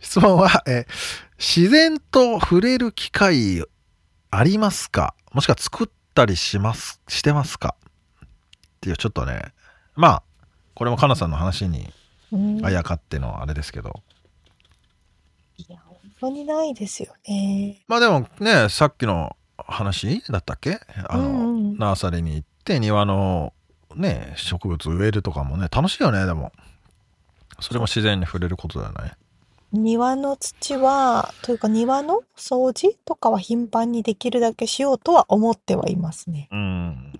[0.00, 0.92] 質問は、えー
[1.38, 3.64] 自然と触れる機会
[4.30, 5.14] ありますか？
[5.32, 7.76] もしくは作ったりしますしてますか？
[8.24, 8.28] っ
[8.80, 9.52] ていうちょっとね
[9.96, 10.22] まあ
[10.74, 11.92] これもかなさんの話に
[12.32, 12.64] うん。
[12.64, 14.02] あやかってのあれですけど、
[16.20, 17.82] 本当にないですよね。
[17.88, 20.80] まあでもねさっきの話だったっけ？
[21.08, 21.78] あの、うんうん。
[21.78, 23.52] ナーサリーに行って庭の
[23.94, 26.52] ね植物植えるとかもね楽しいよねでも。
[27.62, 29.12] それも自然に触れることだよね
[29.70, 36.48] 庭の土はというか庭の掃除とかは頻繁にできるだけしようとは思ってはいますね。
[36.50, 37.12] うん。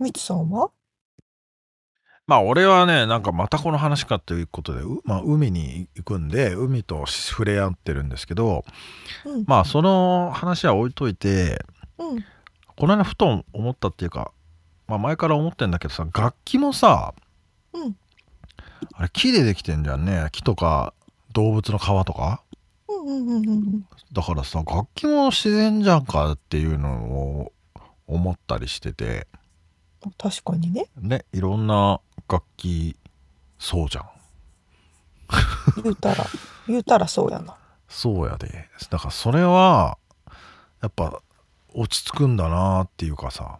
[0.00, 0.70] みつさんは？
[2.26, 8.64] まあ俺はねなんかまたこの話かということで、うまあ、海に行くんで海と触れ合ってるんですけど
[9.26, 9.44] うん。
[9.46, 11.62] まあその話は置いといて
[11.98, 12.24] うん。
[12.76, 14.32] この間ふと思ったっていうか、
[14.88, 17.14] まあ、前から思ってんだけどさ楽器もさ
[17.72, 17.96] うん。
[18.94, 20.94] あれ木でできてんじゃんね木とか
[21.32, 22.42] 動物の皮とか？
[22.88, 27.04] うんうんうんうんだからさ楽器も自然じゃんかっていうの
[27.42, 27.52] を
[28.06, 29.26] 思ったりしてて。
[30.18, 30.86] 確かにね。
[31.00, 32.96] ねいろんな楽器
[33.58, 34.04] そうじゃん
[35.82, 36.24] 言うたら
[36.66, 37.56] 言うたらそうやな。
[37.88, 39.98] そうやでだからそれは
[40.82, 41.22] やっぱ
[41.72, 43.58] 落ち着くんだなっていうかさ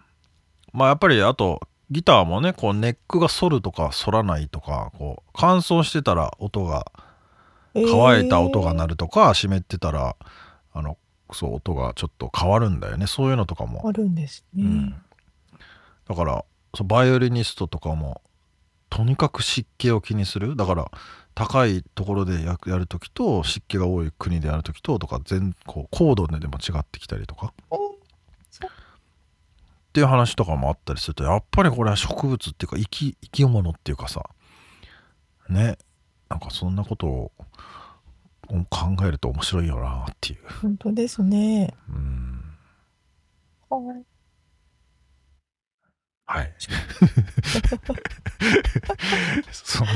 [0.73, 1.61] まあやっぱりあと
[1.91, 6.87] ギターもねこうネックが反るとか反らないとかこう乾燥してたら音が
[7.75, 8.91] 乾いた音が鳴る。
[8.91, 10.17] るとか、湿ってたら
[10.73, 10.97] あの
[11.33, 14.65] そう音がちょっと変わるんだよねそういうのとかもあるんですね。
[14.65, 14.95] うん、
[16.09, 16.45] だから
[16.75, 18.23] そうバイオリニストとかも
[18.95, 20.55] とにかく湿気を気にする。
[20.55, 20.89] だから
[21.35, 27.53] 高いところでややる時と湿気が多い国でやる時ととか全こう高度ででも違ってきたりとか。
[27.71, 27.97] おっ
[29.93, 34.23] ていう話とかもあったりするとやっぱりこれは植物っていうか生き生き物っていうかさ
[35.49, 35.77] ね。
[36.29, 37.33] なんかそんなことを
[38.71, 40.39] 考えると面白いよなっていう。
[40.63, 41.75] 本当ですね。
[41.89, 42.45] うん
[46.27, 46.55] はいはい。
[49.53, 49.93] そんな、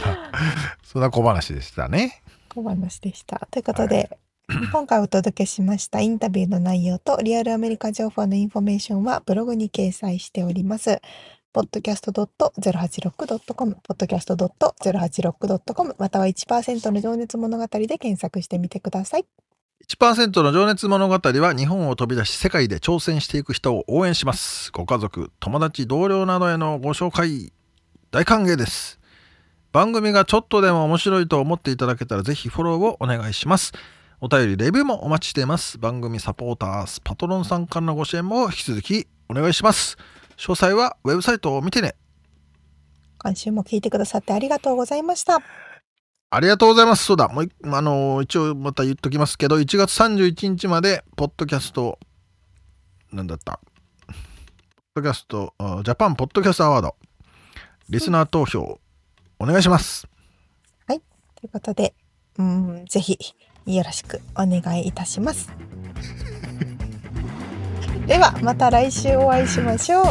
[0.83, 2.22] そんな小話でしたね。
[2.49, 3.47] 小話でした。
[3.51, 4.18] ということで、
[4.72, 11.03] 今回お届けしましたインタビューの内容とリアルアメリカ情報のインフォメーションはブログに掲載しております。
[11.55, 19.26] podcast.086.com、podcast.086.com、または1%の情熱物語で検索してみてください。
[19.87, 24.70] 1%の情熱物語は日本を飛び出し世界で挑戦していく人を応援します。
[24.72, 27.53] ご家族、友達、同僚などへのご紹介、
[28.11, 28.99] 大歓迎です。
[29.72, 33.72] 番組がちょっとでも面白いと思っていただけたらぜひフォローをお願いします。
[34.20, 35.79] お便り、レビューもお待ちしています。
[35.79, 39.97] 番組サポーター、パトロンさんからのご支援も引き続きお願いします。
[40.37, 41.95] 詳細はウェブサイトを見てね。
[43.18, 45.43] 今週も聞いてくださってありがとうございました。
[46.31, 47.05] ありがとうございます。
[47.05, 51.99] そうだ、もうい、あのー一応また言っときますけど、1月31日まで、ポッドキャスト、
[53.12, 53.61] なんだった、
[54.07, 54.14] ポッ
[54.97, 56.97] ドキャスト、あジャパンポッドキャストアワード、
[57.89, 58.79] リスナー投票、
[59.39, 60.09] お願いします。
[61.41, 61.95] ということで、
[62.37, 63.16] うん、ぜひ
[63.64, 65.53] よろしくお願いいたします。
[68.09, 70.05] ではまた来週お会いしましょう。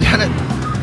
[0.00, 0.73] じゃあね